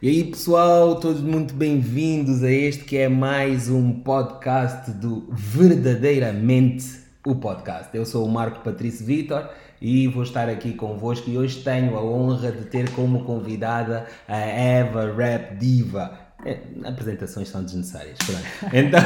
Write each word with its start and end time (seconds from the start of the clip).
E 0.00 0.08
aí 0.08 0.22
pessoal, 0.22 1.00
todos 1.00 1.20
muito 1.20 1.52
bem-vindos 1.52 2.44
a 2.44 2.50
este 2.52 2.84
que 2.84 2.96
é 2.96 3.08
mais 3.08 3.68
um 3.68 3.92
podcast 3.94 4.92
do 4.92 5.26
Verdadeiramente 5.32 7.00
o 7.26 7.34
Podcast. 7.34 7.88
Eu 7.92 8.06
sou 8.06 8.24
o 8.24 8.30
Marco 8.30 8.60
Patrício 8.60 9.04
Vitor 9.04 9.50
e 9.82 10.06
vou 10.06 10.22
estar 10.22 10.48
aqui 10.48 10.72
convosco 10.74 11.28
e 11.28 11.36
hoje 11.36 11.64
tenho 11.64 11.96
a 11.96 12.04
honra 12.04 12.52
de 12.52 12.66
ter 12.66 12.88
como 12.92 13.24
convidada 13.24 14.06
a 14.28 14.36
Eva 14.36 15.12
Rap 15.12 15.56
Diva. 15.56 16.16
É, 16.44 16.58
apresentações 16.84 17.48
são 17.48 17.64
desnecessárias. 17.64 18.18
Pronto. 18.18 18.40
Então, 18.72 19.00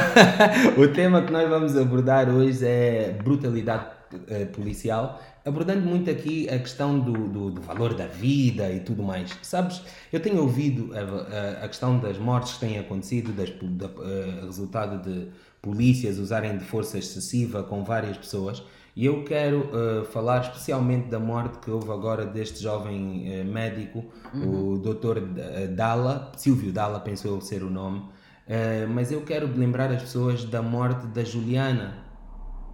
o 0.77 0.87
tema 0.89 1.23
que 1.23 1.33
nós 1.33 1.49
vamos 1.49 1.75
abordar 1.75 2.29
hoje 2.29 2.63
é 2.67 3.17
brutalidade 3.23 3.85
eh, 4.27 4.45
policial, 4.45 5.19
abordando 5.45 5.85
muito 5.85 6.09
aqui 6.09 6.49
a 6.49 6.57
questão 6.57 6.99
do, 6.99 7.11
do, 7.11 7.51
do, 7.51 7.61
valor 7.61 7.93
da 7.93 8.07
vida 8.07 8.71
e 8.71 8.79
tudo 8.79 9.03
mais. 9.03 9.37
Sabes, 9.41 9.81
eu 10.11 10.19
tenho 10.19 10.41
ouvido 10.41 10.91
a, 10.93 11.61
a, 11.61 11.65
a 11.65 11.67
questão 11.67 11.99
das 11.99 12.17
mortes 12.17 12.53
que 12.53 12.61
têm 12.61 12.79
acontecido, 12.79 13.33
das, 13.33 13.49
da, 13.61 13.87
uh, 13.87 14.45
resultado 14.45 15.01
de 15.03 15.27
polícias 15.61 16.17
usarem 16.17 16.57
de 16.57 16.63
força 16.63 16.97
excessiva 16.97 17.63
com 17.63 17.83
várias 17.83 18.17
pessoas. 18.17 18.63
E 18.95 19.05
eu 19.05 19.23
quero 19.23 19.69
uh, 19.71 20.05
falar 20.05 20.41
especialmente 20.41 21.07
da 21.09 21.19
morte 21.19 21.57
que 21.59 21.71
houve 21.71 21.91
agora 21.91 22.25
deste 22.25 22.61
jovem 22.61 23.41
uh, 23.41 23.45
médico, 23.45 24.05
uhum. 24.33 24.75
o 24.75 24.77
Dr. 24.77 25.19
Dalla, 25.75 26.31
Silvio 26.37 26.71
Dalla, 26.71 26.99
pensou 26.99 27.41
ser 27.41 27.63
o 27.63 27.69
nome. 27.69 28.03
Mas 28.93 29.09
eu 29.09 29.21
quero 29.21 29.47
lembrar 29.47 29.89
as 29.89 30.01
pessoas 30.01 30.43
da 30.43 30.61
morte 30.61 31.07
da 31.07 31.23
Juliana, 31.23 32.02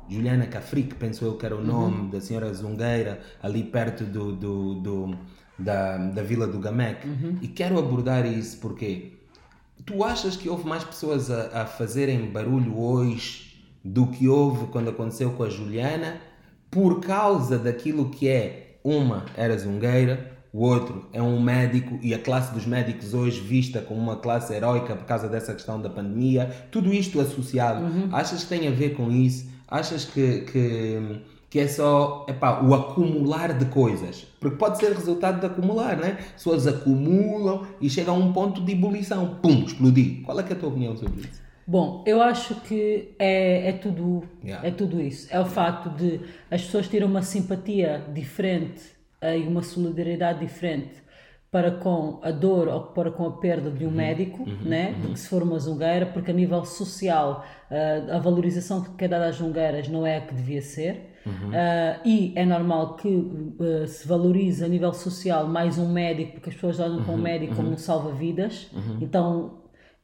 Juliana 0.10 0.48
Cafrique, 0.48 0.96
penso 0.96 1.24
eu 1.24 1.38
que 1.38 1.46
era 1.46 1.56
o 1.56 1.64
nome 1.64 2.02
uhum. 2.02 2.10
da 2.10 2.20
senhora 2.20 2.52
Zungueira, 2.54 3.20
ali 3.42 3.64
perto 3.64 4.04
do, 4.04 4.32
do, 4.32 4.76
do 4.76 5.18
da, 5.58 5.98
da 5.98 6.24
Vila 6.24 6.48
do 6.48 6.60
Gamec. 6.60 7.08
Uhum. 7.08 7.38
E 7.42 7.48
quero 7.48 7.78
abordar 7.78 8.26
isso 8.26 8.58
porque 8.60 9.14
tu 9.86 10.04
achas 10.04 10.36
que 10.36 10.50
houve 10.50 10.68
mais 10.68 10.84
pessoas 10.84 11.30
a, 11.30 11.62
a 11.62 11.66
fazerem 11.66 12.32
barulho 12.32 12.78
hoje 12.80 13.50
do 13.84 14.08
que 14.08 14.28
houve 14.28 14.68
quando 14.68 14.90
aconteceu 14.90 15.32
com 15.32 15.44
a 15.44 15.50
Juliana 15.50 16.18
por 16.72 17.00
causa 17.00 17.58
daquilo 17.58 18.10
que 18.10 18.28
é 18.28 18.80
uma 18.84 19.26
era 19.36 19.58
zungueira, 19.58 20.38
o 20.52 20.64
outro 20.64 21.08
é 21.14 21.22
um 21.22 21.42
médico 21.42 22.00
e 22.02 22.14
a 22.14 22.20
classe 22.20 22.54
dos 22.54 22.66
médicos 22.66 23.14
hoje 23.14 23.40
vista 23.40 23.82
como 23.82 24.00
uma 24.00 24.16
classe 24.16 24.54
heróica 24.54 24.96
por 24.96 25.06
causa 25.06 25.28
dessa 25.28 25.54
questão 25.54 25.82
da 25.82 25.90
pandemia, 25.90 26.50
tudo 26.72 26.94
isto 26.94 27.20
associado, 27.20 27.84
uhum. 27.84 28.10
achas 28.12 28.44
que 28.44 28.50
tem 28.50 28.68
a 28.68 28.72
ver 28.72 28.96
com 28.96 29.12
isso? 29.12 29.49
Achas 29.70 30.06
que, 30.06 30.42
que, 30.42 31.22
que 31.50 31.60
é 31.60 31.68
só 31.68 32.26
epá, 32.28 32.62
o 32.62 32.74
acumular 32.74 33.58
de 33.58 33.66
coisas? 33.66 34.26
Porque 34.40 34.58
pode 34.58 34.80
ser 34.80 34.94
resultado 34.94 35.40
de 35.40 35.46
acumular, 35.46 35.98
né? 35.98 36.18
Pessoas 36.34 36.66
acumulam 36.66 37.68
e 37.80 37.90
chegam 37.90 38.16
a 38.16 38.18
um 38.18 38.34
ponto 38.34 38.62
de 38.62 38.72
ebulição. 38.72 39.38
Pum, 39.42 39.64
explodir. 39.64 40.24
Qual 40.24 40.40
é, 40.40 40.44
é 40.44 40.54
a 40.54 40.56
tua 40.56 40.70
opinião 40.70 40.98
sobre 40.98 41.22
isso? 41.22 41.42
Bom, 41.68 42.04
eu 42.08 42.20
acho 42.20 42.56
que 42.62 43.14
é, 43.20 43.70
é, 43.70 43.72
tudo, 43.74 44.24
yeah. 44.44 44.68
é 44.68 44.72
tudo 44.72 45.00
isso. 45.00 45.28
É 45.30 45.40
o 45.40 45.46
facto 45.46 45.90
de 45.90 46.20
as 46.50 46.64
pessoas 46.64 46.88
terem 46.88 47.08
uma 47.08 47.22
simpatia 47.22 48.04
diferente 48.12 48.82
eh, 49.22 49.38
e 49.38 49.48
uma 49.48 49.62
solidariedade 49.62 50.40
diferente 50.40 51.09
para 51.52 51.72
com 51.72 52.20
a 52.22 52.32
dor 52.32 52.68
ou 52.68 52.82
para 52.82 53.10
com 53.10 53.26
a 53.26 53.32
perda 53.32 53.72
de 53.72 53.84
um 53.84 53.90
uhum, 53.90 53.96
médico, 53.96 54.44
uhum, 54.44 54.58
né? 54.64 54.92
Uhum. 54.92 55.02
do 55.02 55.08
que 55.14 55.20
se 55.20 55.28
for 55.28 55.42
uma 55.42 55.58
zungueira, 55.58 56.06
porque 56.06 56.30
a 56.30 56.34
nível 56.34 56.64
social 56.64 57.44
uh, 57.72 58.14
a 58.14 58.20
valorização 58.20 58.82
que 58.84 59.06
é 59.06 59.08
dada 59.08 59.28
às 59.28 59.38
zungueiras 59.38 59.88
não 59.88 60.06
é 60.06 60.18
a 60.18 60.22
que 60.22 60.34
devia 60.34 60.62
ser. 60.62 61.16
Uhum. 61.26 61.50
Uh, 61.50 62.08
e 62.08 62.34
é 62.36 62.46
normal 62.46 62.96
que 62.96 63.08
uh, 63.08 63.88
se 63.88 64.08
valorize 64.08 64.64
a 64.64 64.68
nível 64.68 64.94
social 64.94 65.48
mais 65.48 65.78
um 65.78 65.92
médico, 65.92 66.34
porque 66.34 66.50
as 66.50 66.56
pessoas 66.56 66.80
olham 66.80 67.04
para 67.04 67.12
um 67.12 67.16
uhum, 67.16 67.22
médico 67.22 67.56
como 67.56 67.70
uhum. 67.70 67.74
um 67.74 67.78
salva-vidas. 67.78 68.70
Então 69.02 69.60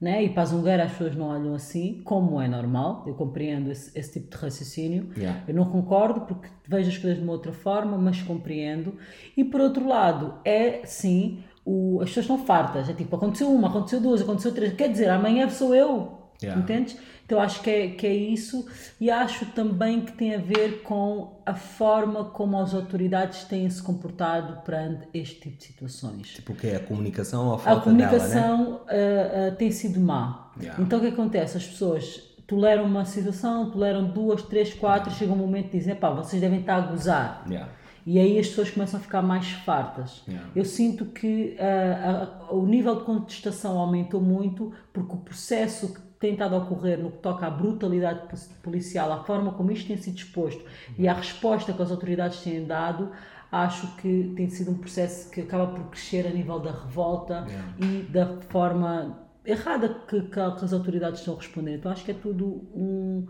né? 0.05 0.23
E 0.23 0.29
para 0.29 0.43
a 0.43 0.45
Zungueira 0.45 0.83
as 0.83 0.91
pessoas 0.91 1.15
não 1.15 1.29
olham 1.29 1.55
assim, 1.55 1.99
como 2.03 2.39
é 2.39 2.47
normal, 2.47 3.03
eu 3.07 3.15
compreendo 3.15 3.71
esse, 3.71 3.89
esse 3.97 4.13
tipo 4.13 4.29
de 4.29 4.37
raciocínio. 4.37 5.09
Yeah. 5.17 5.41
Eu 5.47 5.55
não 5.55 5.65
concordo 5.65 6.21
porque 6.21 6.47
vejo 6.67 6.89
as 6.89 6.97
coisas 6.99 7.17
de 7.17 7.23
uma 7.23 7.33
outra 7.33 7.51
forma, 7.51 7.97
mas 7.97 8.21
compreendo. 8.21 8.99
E 9.35 9.43
por 9.43 9.59
outro 9.59 9.87
lado, 9.87 10.35
é 10.45 10.81
sim, 10.85 11.43
o, 11.65 12.01
as 12.03 12.09
pessoas 12.09 12.25
estão 12.25 12.45
fartas. 12.45 12.87
É 12.87 12.93
tipo, 12.93 13.15
aconteceu 13.15 13.51
uma, 13.51 13.67
aconteceu 13.67 13.99
duas, 13.99 14.21
aconteceu 14.21 14.53
três. 14.53 14.73
Quer 14.73 14.91
dizer, 14.91 15.09
amanhã 15.09 15.49
sou 15.49 15.73
eu. 15.73 16.19
Yeah. 16.39 16.61
Entendes? 16.61 16.95
Então 17.25 17.41
acho 17.41 17.61
que 17.61 17.69
é, 17.69 17.87
que 17.87 18.05
é 18.05 18.13
isso 18.13 18.67
e 19.01 19.09
acho 19.09 19.47
também 19.47 20.01
que 20.01 20.11
tem 20.11 20.35
a 20.35 20.37
ver 20.37 20.83
com 20.83 21.41
a 21.43 21.55
forma 21.55 22.25
como 22.25 22.57
as 22.59 22.73
autoridades 22.73 23.43
têm 23.45 23.67
se 23.67 23.81
comportado 23.81 24.61
perante 24.61 25.07
este 25.11 25.39
tipo 25.39 25.57
de 25.57 25.63
situações. 25.63 26.27
Tipo 26.29 26.53
o 26.53 26.55
que 26.55 26.67
é 26.67 26.75
a 26.75 26.79
comunicação 26.79 27.47
ou 27.47 27.55
a 27.55 27.57
falta 27.57 27.79
A 27.79 27.83
comunicação 27.83 28.57
dela, 28.57 28.85
né? 28.87 29.49
uh, 29.49 29.53
uh, 29.53 29.55
tem 29.55 29.71
sido 29.71 29.99
má. 29.99 30.51
Yeah. 30.59 30.81
Então 30.81 30.99
o 30.99 31.01
que 31.01 31.07
acontece? 31.07 31.57
As 31.57 31.65
pessoas 31.65 32.35
toleram 32.45 32.85
uma 32.85 33.05
situação, 33.05 33.71
toleram 33.71 34.05
duas, 34.05 34.43
três, 34.43 34.71
quatro, 34.73 35.09
yeah. 35.09 35.17
chega 35.17 35.33
um 35.33 35.37
momento 35.37 35.71
de 35.71 35.79
dizer, 35.79 35.95
pá, 35.95 36.11
vocês 36.11 36.39
devem 36.39 36.59
estar 36.59 36.75
a 36.75 36.81
gozar. 36.81 37.43
Yeah. 37.49 37.71
E 38.05 38.19
aí 38.19 38.37
as 38.37 38.47
pessoas 38.49 38.69
começam 38.69 38.99
a 38.99 39.03
ficar 39.03 39.23
mais 39.23 39.49
fartas. 39.49 40.21
Yeah. 40.27 40.47
Eu 40.55 40.63
sinto 40.63 41.05
que 41.05 41.57
uh, 41.59 42.55
o 42.55 42.67
nível 42.67 42.97
de 42.97 43.03
contestação 43.03 43.79
aumentou 43.79 44.21
muito 44.21 44.71
porque 44.93 45.11
o 45.11 45.17
processo 45.17 45.91
que 45.91 46.04
tem 46.25 46.33
estado 46.33 46.55
a 46.55 46.57
ocorrer 46.57 46.97
no 46.97 47.11
que 47.11 47.19
toca 47.19 47.45
à 47.45 47.49
brutalidade 47.51 48.21
policial, 48.63 49.13
à 49.13 49.23
forma 49.23 49.51
como 49.51 49.71
isto 49.71 49.87
tem 49.87 49.97
sido 49.97 50.17
exposto 50.17 50.65
e 50.97 51.07
à 51.07 51.13
resposta 51.13 51.71
que 51.71 51.81
as 51.81 51.91
autoridades 51.91 52.41
têm 52.41 52.65
dado, 52.65 53.11
acho 53.51 53.95
que 53.97 54.33
tem 54.35 54.49
sido 54.49 54.71
um 54.71 54.77
processo 54.79 55.29
que 55.29 55.41
acaba 55.41 55.67
por 55.67 55.85
crescer 55.91 56.25
a 56.25 56.31
nível 56.31 56.59
da 56.59 56.71
revolta 56.71 57.45
e 57.77 58.01
da 58.11 58.41
forma 58.49 59.19
errada 59.45 59.87
que, 60.07 60.19
que, 60.21 60.39
as 60.39 60.73
autoridades 60.73 61.19
estão 61.19 61.35
a 61.35 61.37
responder. 61.37 61.75
Então 61.75 61.91
acho 61.91 62.03
que 62.03 62.09
é 62.09 62.15
tudo 62.15 62.67
um, 62.73 63.27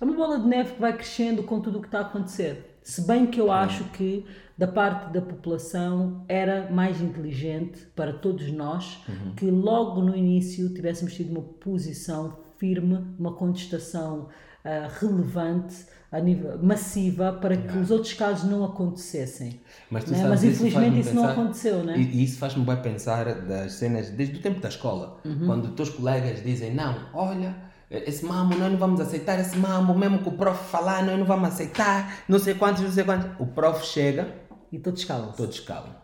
é 0.00 0.04
uma 0.04 0.14
bola 0.14 0.38
de 0.38 0.46
neve 0.46 0.74
que 0.74 0.80
vai 0.80 0.92
crescendo 0.92 1.42
com 1.42 1.60
tudo 1.60 1.78
o 1.78 1.80
que 1.80 1.88
está 1.88 1.98
a 1.98 2.02
acontecer. 2.02 2.75
Se 2.86 3.04
bem 3.04 3.26
que 3.26 3.40
eu 3.40 3.50
acho 3.50 3.82
que 3.86 4.24
da 4.56 4.68
parte 4.68 5.12
da 5.12 5.20
população 5.20 6.24
era 6.28 6.70
mais 6.70 7.00
inteligente 7.00 7.80
para 7.96 8.12
todos 8.12 8.48
nós 8.52 9.02
uhum. 9.08 9.34
que 9.34 9.50
logo 9.50 10.00
no 10.00 10.14
início 10.14 10.72
tivéssemos 10.72 11.12
tido 11.12 11.32
uma 11.32 11.42
posição 11.42 12.38
firme, 12.56 13.04
uma 13.18 13.32
contestação 13.32 14.28
uh, 14.64 15.00
relevante, 15.00 15.74
a 16.12 16.20
nível, 16.20 16.62
massiva, 16.62 17.32
para 17.32 17.54
yeah. 17.54 17.72
que 17.72 17.78
os 17.80 17.90
outros 17.90 18.12
casos 18.12 18.48
não 18.48 18.64
acontecessem. 18.64 19.60
Mas, 19.90 20.06
né? 20.06 20.24
Mas 20.28 20.44
infelizmente 20.44 21.00
isso, 21.00 21.08
isso 21.08 21.16
não 21.16 21.28
aconteceu. 21.28 21.82
Né? 21.82 21.98
E, 21.98 22.22
isso 22.22 22.38
faz-me 22.38 22.64
bem 22.64 22.76
pensar 22.76 23.24
das 23.42 23.72
cenas 23.72 24.10
desde 24.10 24.38
o 24.38 24.40
tempo 24.40 24.60
da 24.60 24.68
escola, 24.68 25.18
uhum. 25.24 25.44
quando 25.44 25.64
os 25.64 25.70
teus 25.72 25.90
colegas 25.90 26.40
dizem: 26.40 26.72
Não, 26.72 26.96
olha 27.12 27.65
esse 27.90 28.24
mambo, 28.24 28.56
nós 28.56 28.70
não 28.70 28.78
vamos 28.78 29.00
aceitar 29.00 29.38
esse 29.38 29.56
mambo, 29.56 29.94
mesmo 29.94 30.18
que 30.18 30.28
o 30.28 30.32
prof 30.32 30.70
falar, 30.70 31.04
nós 31.04 31.18
não 31.18 31.24
vamos 31.24 31.48
aceitar, 31.48 32.18
não 32.28 32.38
sei 32.38 32.54
quantos, 32.54 32.82
não 32.82 32.90
sei 32.90 33.04
quantos. 33.04 33.28
O 33.38 33.46
prof 33.46 33.84
chega 33.84 34.28
e 34.72 34.78
todos 34.78 35.04
calam. 35.04 35.32
Todos 35.32 35.60
calam. 35.60 35.94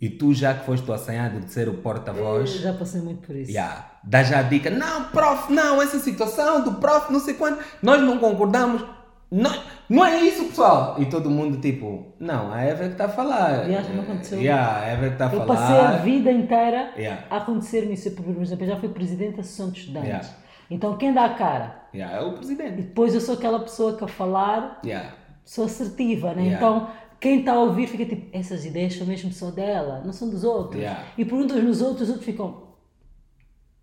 E 0.00 0.10
tu, 0.10 0.34
já 0.34 0.52
que 0.52 0.66
foste 0.66 0.88
o 0.90 0.92
assanhado 0.92 1.40
de 1.40 1.50
ser 1.50 1.68
o 1.68 1.74
porta-voz. 1.74 2.50
Já 2.50 2.72
passei 2.72 3.00
muito 3.00 3.26
por 3.26 3.34
isso. 3.34 3.50
Yeah, 3.50 3.98
dá 4.04 4.22
já 4.22 4.40
a 4.40 4.42
dica: 4.42 4.68
não, 4.68 5.04
prof, 5.04 5.50
não, 5.50 5.80
essa 5.80 5.98
situação 5.98 6.62
do 6.62 6.74
prof, 6.74 7.10
não 7.10 7.20
sei 7.20 7.34
quanto, 7.34 7.64
nós 7.82 8.00
não 8.02 8.18
concordamos. 8.18 8.84
Não, 9.28 9.52
não 9.88 10.04
é 10.04 10.20
isso, 10.20 10.44
pessoal. 10.44 10.96
E 11.00 11.06
todo 11.06 11.28
mundo, 11.28 11.60
tipo, 11.60 12.14
não, 12.20 12.52
a 12.52 12.62
Eva 12.62 12.84
é 12.84 12.86
que 12.88 12.92
está 12.92 13.06
a 13.06 13.08
falar. 13.08 13.64
Aliás, 13.64 13.88
não 13.92 14.02
aconteceu. 14.02 14.38
Yeah, 14.38 14.76
a 14.76 14.84
Eva 14.84 15.06
é 15.06 15.08
que 15.08 15.14
está 15.14 15.28
a 15.28 15.32
eu 15.32 15.38
falar. 15.40 15.54
Eu 15.54 15.56
passei 15.56 15.80
a 15.80 15.96
vida 16.02 16.30
inteira 16.30 16.92
yeah. 16.96 17.24
a 17.28 17.38
acontecer-me 17.38 17.94
isso. 17.94 18.10
Por 18.12 18.42
exemplo, 18.42 18.64
eu 18.64 18.68
já 18.68 18.76
fui 18.76 18.88
presidente 18.88 19.36
da 19.36 19.40
Associação 19.40 19.70
de 19.72 19.80
Estudantes. 19.80 20.08
Yeah. 20.08 20.28
Então, 20.70 20.96
quem 20.96 21.12
dá 21.12 21.24
a 21.24 21.34
cara? 21.34 21.86
Yeah, 21.94 22.18
é 22.18 22.22
o 22.22 22.32
presidente. 22.32 22.80
E 22.80 22.82
depois 22.82 23.14
eu 23.14 23.20
sou 23.20 23.34
aquela 23.34 23.60
pessoa 23.60 23.96
que 23.96 24.04
a 24.04 24.08
falar 24.08 24.80
sou 25.44 25.64
assertiva, 25.64 26.34
né? 26.34 26.48
Então 26.48 26.88
quem 27.18 27.40
está 27.40 27.52
a 27.52 27.60
ouvir 27.60 27.86
fica 27.86 28.04
tipo, 28.04 28.26
essas 28.36 28.64
ideias 28.66 28.94
são 28.94 29.06
mesmo 29.06 29.32
só 29.32 29.50
dela, 29.50 30.02
não 30.04 30.12
são 30.12 30.28
dos 30.28 30.44
outros. 30.44 30.80
Yeah. 30.80 31.04
E 31.16 31.24
perguntas 31.24 31.62
nos 31.62 31.80
outros, 31.80 32.02
os 32.02 32.08
outros 32.08 32.26
ficam. 32.26 32.66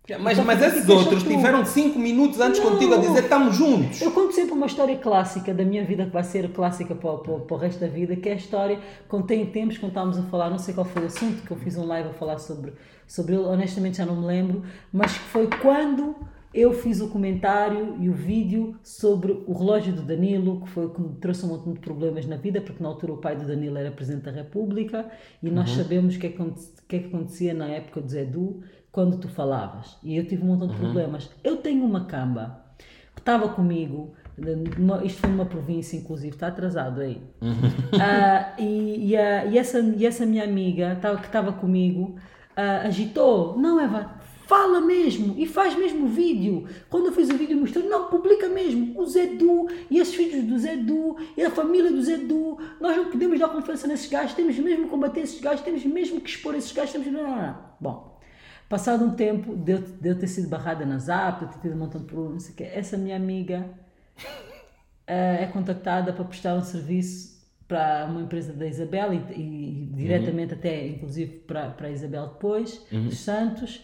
Yeah, 0.08 0.22
mas, 0.22 0.38
então, 0.38 0.44
mas 0.44 0.62
esses 0.62 0.88
outros 0.88 1.22
tiveram 1.22 1.64
5 1.64 1.98
minutos 1.98 2.38
antes 2.38 2.62
não. 2.62 2.72
contigo 2.72 2.94
a 2.94 2.98
dizer 2.98 3.24
estamos 3.24 3.56
juntos. 3.56 4.02
Eu 4.02 4.12
conto 4.12 4.34
sempre 4.34 4.52
uma 4.52 4.66
história 4.66 4.96
clássica 4.98 5.54
da 5.54 5.64
minha 5.64 5.82
vida, 5.82 6.04
que 6.04 6.10
vai 6.10 6.22
ser 6.22 6.52
clássica 6.52 6.94
para, 6.94 7.16
para, 7.16 7.38
para 7.40 7.56
o 7.56 7.58
resto 7.58 7.80
da 7.80 7.86
vida, 7.86 8.14
que 8.14 8.28
é 8.28 8.32
a 8.32 8.36
história, 8.36 8.78
contei 9.08 9.40
em 9.40 9.46
tempos, 9.46 9.78
quando 9.78 9.92
estávamos 9.92 10.18
a 10.18 10.22
falar, 10.24 10.50
não 10.50 10.58
sei 10.58 10.74
qual 10.74 10.84
foi 10.84 11.02
o 11.02 11.06
assunto, 11.06 11.42
que 11.42 11.50
eu 11.50 11.56
fiz 11.56 11.76
um 11.78 11.86
live 11.86 12.10
a 12.10 12.12
falar 12.12 12.38
sobre, 12.38 12.74
sobre 13.06 13.34
ele, 13.34 13.44
honestamente 13.44 13.96
já 13.96 14.04
não 14.04 14.16
me 14.16 14.26
lembro, 14.26 14.62
mas 14.92 15.12
que 15.12 15.20
foi 15.20 15.48
quando 15.62 16.14
eu 16.54 16.72
fiz 16.72 17.00
o 17.00 17.08
comentário 17.08 17.96
e 18.00 18.08
o 18.08 18.12
vídeo 18.12 18.78
sobre 18.82 19.32
o 19.44 19.52
relógio 19.52 19.92
do 19.92 20.02
Danilo, 20.02 20.60
que 20.60 20.68
foi 20.68 20.86
o 20.86 20.90
que 20.90 21.00
me 21.00 21.14
trouxe 21.16 21.44
um 21.44 21.48
monte 21.48 21.68
de 21.68 21.80
problemas 21.80 22.26
na 22.26 22.36
vida, 22.36 22.60
porque 22.60 22.80
na 22.80 22.88
altura 22.88 23.12
o 23.12 23.16
pai 23.16 23.34
do 23.34 23.44
Danilo 23.44 23.76
era 23.76 23.90
Presidente 23.90 24.22
da 24.22 24.30
República 24.30 25.10
e 25.42 25.50
nós 25.50 25.70
uhum. 25.70 25.82
sabemos 25.82 26.14
o 26.14 26.18
que, 26.20 26.28
é 26.28 26.30
que, 26.30 26.52
que, 26.88 26.96
é 26.96 26.98
que 27.00 27.06
acontecia 27.08 27.52
na 27.52 27.66
época 27.66 28.00
do 28.00 28.08
Zé 28.08 28.24
Du 28.24 28.62
quando 28.92 29.18
tu 29.18 29.28
falavas. 29.28 29.98
E 30.04 30.16
eu 30.16 30.24
tive 30.24 30.44
um 30.44 30.46
montão 30.46 30.68
de 30.68 30.74
uhum. 30.74 30.80
problemas. 30.80 31.28
Eu 31.42 31.56
tenho 31.56 31.84
uma 31.84 32.04
camba 32.04 32.64
que 33.16 33.20
estava 33.20 33.48
comigo, 33.48 34.14
isto 35.04 35.20
foi 35.20 35.30
numa 35.30 35.46
província, 35.46 35.96
inclusive, 35.96 36.36
está 36.36 36.46
atrasado 36.46 37.00
aí. 37.00 37.20
Uh, 37.42 38.62
e, 38.62 39.10
e, 39.10 39.16
a, 39.16 39.44
e, 39.46 39.58
essa, 39.58 39.80
e 39.80 40.06
essa 40.06 40.24
minha 40.24 40.44
amiga 40.44 40.96
tava, 41.00 41.18
que 41.18 41.26
estava 41.26 41.52
comigo 41.52 42.14
uh, 42.56 42.86
agitou. 42.86 43.58
Não, 43.58 43.80
Eva, 43.80 44.14
fala 44.46 44.80
mesmo 44.80 45.34
e 45.36 45.46
faz 45.46 45.76
mesmo 45.76 46.06
o 46.06 46.08
vídeo. 46.08 46.66
Quando 46.88 47.06
eu 47.06 47.12
fiz 47.12 47.28
o 47.30 47.36
vídeo 47.36 47.56
mostrou, 47.56 47.84
não, 47.88 48.08
publica 48.08 48.48
mesmo. 48.48 48.98
O 48.98 49.06
Zedu 49.06 49.68
e 49.90 49.98
esses 49.98 50.14
filhos 50.14 50.44
do 50.44 50.58
Zedu 50.58 51.16
e 51.36 51.42
a 51.42 51.50
família 51.50 51.90
do 51.90 52.02
Zedu. 52.02 52.58
Nós 52.80 52.96
não 52.96 53.10
podemos 53.10 53.38
dar 53.38 53.48
confiança 53.48 53.86
nesses 53.86 54.08
gajos, 54.08 54.34
temos 54.34 54.58
mesmo 54.58 54.84
que 54.84 54.90
combater 54.90 55.20
esses 55.20 55.40
gajos, 55.40 55.64
temos 55.64 55.84
mesmo 55.84 56.20
que 56.20 56.30
expor 56.30 56.54
esses 56.54 56.72
gajos, 56.72 56.92
temos... 56.92 57.06
Não, 57.08 57.22
não, 57.22 57.36
não. 57.36 57.58
Bom, 57.80 58.20
passado 58.68 59.04
um 59.04 59.14
tempo, 59.14 59.56
de 59.56 59.82
eu 60.02 60.18
ter 60.18 60.26
sido 60.26 60.48
barrada 60.48 60.84
na 60.84 60.98
Zap, 60.98 61.46
de 61.46 61.52
ter 61.52 61.60
tido 61.60 61.74
um 61.74 61.78
montão 61.78 62.00
de 62.00 62.06
problemas, 62.06 62.34
não 62.34 62.40
sei 62.40 62.52
o 62.52 62.56
quê, 62.56 62.64
essa 62.64 62.96
minha 62.96 63.16
amiga 63.16 63.68
uh, 64.18 65.42
é 65.42 65.46
contactada 65.52 66.12
para 66.12 66.24
prestar 66.24 66.54
um 66.54 66.62
serviço 66.62 67.34
para 67.66 68.06
uma 68.10 68.20
empresa 68.20 68.52
da 68.52 68.66
Isabel 68.66 69.14
e, 69.14 69.16
e 69.16 69.90
diretamente 69.94 70.52
uhum. 70.52 70.58
até, 70.58 70.86
inclusive, 70.86 71.38
para, 71.46 71.70
para 71.70 71.88
a 71.88 71.90
Isabel 71.90 72.26
depois, 72.26 72.84
uhum. 72.92 73.06
dos 73.06 73.18
Santos 73.18 73.82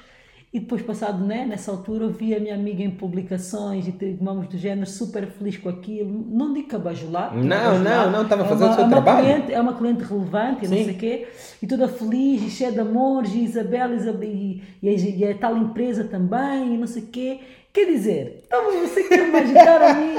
e 0.52 0.58
depois, 0.58 0.82
passado 0.82 1.24
né, 1.24 1.46
nessa 1.46 1.70
altura, 1.70 2.06
eu 2.06 2.10
vi 2.10 2.34
a 2.34 2.40
minha 2.40 2.56
amiga 2.56 2.82
em 2.82 2.90
publicações 2.90 3.86
e 3.86 3.92
tomamos 3.92 4.48
do 4.48 4.58
género 4.58 4.84
super 4.84 5.28
feliz 5.28 5.56
com 5.56 5.68
aquilo. 5.68 6.26
Não 6.28 6.52
digo 6.52 6.66
cabajular. 6.66 7.36
Não, 7.36 7.78
não, 7.78 8.10
não, 8.10 8.22
estava 8.24 8.42
a 8.42 8.46
fazer 8.46 8.64
é 8.64 8.66
uma, 8.66 8.72
o 8.72 8.74
seu 8.74 8.84
é 8.84 8.88
trabalho. 8.88 9.26
Cliente, 9.26 9.52
é 9.52 9.60
uma 9.60 9.74
cliente 9.74 10.02
relevante 10.02 10.64
e 10.64 10.68
não 10.68 10.76
sei 10.76 10.90
o 10.90 10.98
quê. 10.98 11.28
E 11.62 11.66
toda 11.68 11.86
feliz 11.86 12.42
e 12.42 12.50
cheia 12.50 12.72
de 12.72 12.80
amores. 12.80 13.32
E 13.32 13.44
Isabel, 13.44 13.94
Isabel 13.94 14.28
e, 14.28 14.62
e, 14.82 15.18
e, 15.18 15.24
a 15.24 15.38
tal 15.38 15.56
empresa 15.56 16.02
também 16.02 16.74
e 16.74 16.76
não 16.76 16.86
sei 16.88 17.04
o 17.04 17.06
quê. 17.06 17.38
Quer 17.72 17.86
dizer, 17.86 18.42
então 18.44 18.72
você 18.72 19.04
quer 19.04 19.28
me 19.30 19.38
agitar 19.38 19.80
a 19.80 19.94
mim. 19.94 20.14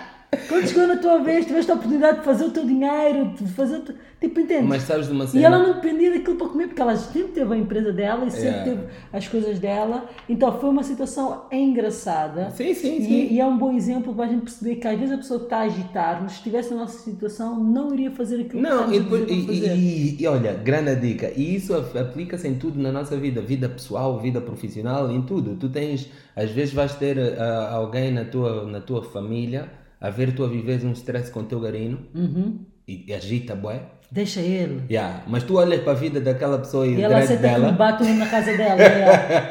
Quando 0.48 0.66
chegou 0.66 0.86
na 0.86 0.96
tua 0.96 1.18
vez, 1.18 1.46
tiveste 1.46 1.70
a 1.70 1.74
oportunidade 1.74 2.18
de 2.18 2.24
fazer 2.24 2.44
o 2.44 2.50
teu 2.50 2.64
dinheiro, 2.64 3.32
de 3.38 3.46
fazer. 3.52 3.82
Tipo, 4.20 4.40
entende? 4.40 4.62
Mas 4.62 4.82
sabes 4.82 5.06
de 5.06 5.12
uma 5.12 5.26
cena. 5.26 5.42
E 5.42 5.44
ela 5.44 5.58
não 5.58 5.74
dependia 5.74 6.10
daquilo 6.10 6.36
para 6.36 6.48
comer, 6.48 6.66
porque 6.68 6.80
ela 6.80 6.96
sempre 6.96 7.32
teve 7.32 7.52
a 7.52 7.56
empresa 7.56 7.92
dela 7.92 8.24
e 8.24 8.30
sempre 8.30 8.48
yeah. 8.48 8.64
teve 8.64 8.82
as 9.12 9.28
coisas 9.28 9.58
dela. 9.58 10.08
Então 10.28 10.58
foi 10.58 10.70
uma 10.70 10.82
situação 10.82 11.44
engraçada. 11.52 12.50
Sim, 12.50 12.74
sim, 12.74 13.00
sim. 13.00 13.12
E, 13.12 13.34
e, 13.34 13.40
é 13.40 13.46
um 13.46 13.58
bom 13.58 13.72
exemplo 13.72 14.14
para 14.14 14.24
a 14.24 14.28
gente 14.28 14.42
perceber 14.42 14.76
que 14.76 14.88
às 14.88 14.98
vezes 14.98 15.14
a 15.14 15.18
pessoa 15.18 15.40
que 15.40 15.46
está 15.46 15.58
a 15.58 15.62
agitar, 15.62 16.22
mas 16.22 16.32
estivesse 16.32 16.70
na 16.70 16.80
nossa 16.80 16.98
situação, 16.98 17.58
não 17.62 17.92
iria 17.92 18.10
fazer 18.10 18.40
aquilo 18.42 18.62
não, 18.62 18.88
que 18.88 18.96
a 18.96 19.00
e, 19.00 19.44
fazer. 19.46 19.76
E, 19.76 20.22
e, 20.22 20.26
olha, 20.26 20.54
grande 20.54 20.96
dica. 20.96 21.30
E 21.36 21.56
isso 21.56 21.74
aplica-se 21.74 22.48
em 22.48 22.54
tudo 22.54 22.80
na 22.80 22.90
nossa 22.90 23.16
vida: 23.16 23.42
vida 23.42 23.68
pessoal, 23.68 24.18
vida 24.18 24.40
profissional, 24.40 25.10
em 25.10 25.20
tudo. 25.22 25.56
Tu 25.56 25.68
tens, 25.68 26.08
às 26.34 26.50
vezes, 26.50 26.72
vais 26.72 26.94
ter 26.94 27.18
uh, 27.18 27.74
alguém 27.74 28.12
na 28.12 28.24
tua, 28.24 28.64
na 28.64 28.80
tua 28.80 29.02
família 29.02 29.68
a 30.00 30.10
ver 30.10 30.34
tu 30.34 30.44
a 30.44 30.48
viveres 30.48 30.84
um 30.84 30.92
stress 30.92 31.30
com 31.30 31.40
o 31.40 31.44
teu 31.44 31.60
garino 31.60 31.98
uhum. 32.14 32.58
e, 32.86 33.04
e 33.08 33.14
agita, 33.14 33.54
boé. 33.54 33.82
Deixa 34.10 34.40
ele. 34.40 34.82
Yeah. 34.88 35.24
Mas 35.26 35.42
tu 35.42 35.56
olhas 35.56 35.80
para 35.80 35.92
a 35.92 35.94
vida 35.96 36.20
daquela 36.20 36.58
pessoa 36.58 36.86
e, 36.86 36.94
e 36.94 37.02
ela 37.02 37.18
aceita 37.18 37.42
dela. 37.42 37.72
que 37.72 37.78
bate 37.78 38.04
na 38.04 38.26
casa 38.26 38.56
dela. 38.56 38.76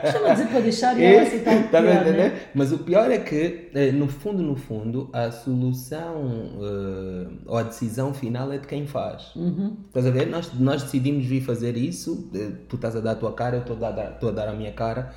Deixa-me 0.01 0.31
dizer 0.31 0.47
para 0.47 0.59
deixar 0.61 0.97
e 0.97 1.03
ela 1.03 1.21
aceita 1.23 1.51
o 1.51 1.63
tá 1.63 1.81
pior, 1.81 2.05
né? 2.05 2.41
Mas 2.53 2.71
o 2.71 2.77
pior 2.79 3.11
é 3.11 3.17
que, 3.17 3.69
eh, 3.73 3.91
no 3.91 4.07
fundo, 4.07 4.41
no 4.41 4.55
fundo, 4.55 5.09
a 5.11 5.29
solução 5.29 6.51
uh, 6.55 7.33
ou 7.45 7.57
a 7.57 7.63
decisão 7.63 8.13
final 8.13 8.51
é 8.53 8.57
de 8.57 8.65
quem 8.65 8.87
faz. 8.87 9.35
Uhum. 9.35 9.75
Estás 9.87 10.05
a 10.05 10.11
ver? 10.11 10.27
Nós, 10.27 10.49
nós 10.57 10.83
decidimos 10.83 11.25
vir 11.25 11.41
fazer 11.41 11.75
isso. 11.75 12.29
Eh, 12.33 12.51
tu 12.69 12.77
estás 12.77 12.95
a 12.95 13.01
dar 13.01 13.11
a 13.11 13.15
tua 13.15 13.33
cara, 13.33 13.57
eu 13.57 13.61
estou 13.61 13.75
a 13.85 13.91
dar, 13.91 14.11
estou 14.11 14.29
a 14.29 14.31
dar 14.31 14.47
a 14.47 14.53
minha 14.53 14.71
cara 14.71 15.11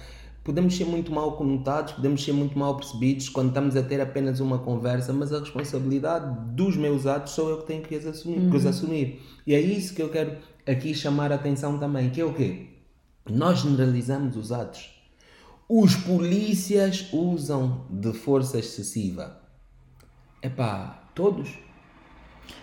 podemos 0.48 0.74
ser 0.74 0.86
muito 0.86 1.12
mal 1.12 1.36
conotados, 1.36 1.92
podemos 1.92 2.24
ser 2.24 2.32
muito 2.32 2.58
mal 2.58 2.74
percebidos 2.74 3.28
quando 3.28 3.48
estamos 3.48 3.76
a 3.76 3.82
ter 3.82 4.00
apenas 4.00 4.40
uma 4.40 4.58
conversa, 4.58 5.12
mas 5.12 5.30
a 5.30 5.40
responsabilidade 5.40 6.54
dos 6.54 6.74
meus 6.74 7.06
atos 7.06 7.34
sou 7.34 7.50
eu 7.50 7.58
que 7.58 7.66
tenho 7.66 7.82
que 7.82 7.94
os 7.94 8.06
assumir. 8.06 8.38
Uhum. 8.38 8.50
Que 8.50 8.56
os 8.56 8.64
assumir. 8.64 9.22
E 9.46 9.54
é 9.54 9.60
isso 9.60 9.94
que 9.94 10.00
eu 10.00 10.08
quero 10.08 10.38
aqui 10.66 10.94
chamar 10.94 11.32
a 11.32 11.34
atenção 11.34 11.78
também, 11.78 12.08
que 12.08 12.18
é 12.18 12.24
o 12.24 12.32
quê? 12.32 12.68
Nós 13.28 13.58
generalizamos 13.58 14.38
os 14.38 14.50
atos. 14.50 14.88
Os 15.68 15.94
polícias 15.96 17.12
usam 17.12 17.84
de 17.90 18.14
força 18.14 18.58
excessiva. 18.58 19.42
É 20.40 20.48
pá, 20.48 21.10
todos. 21.14 21.58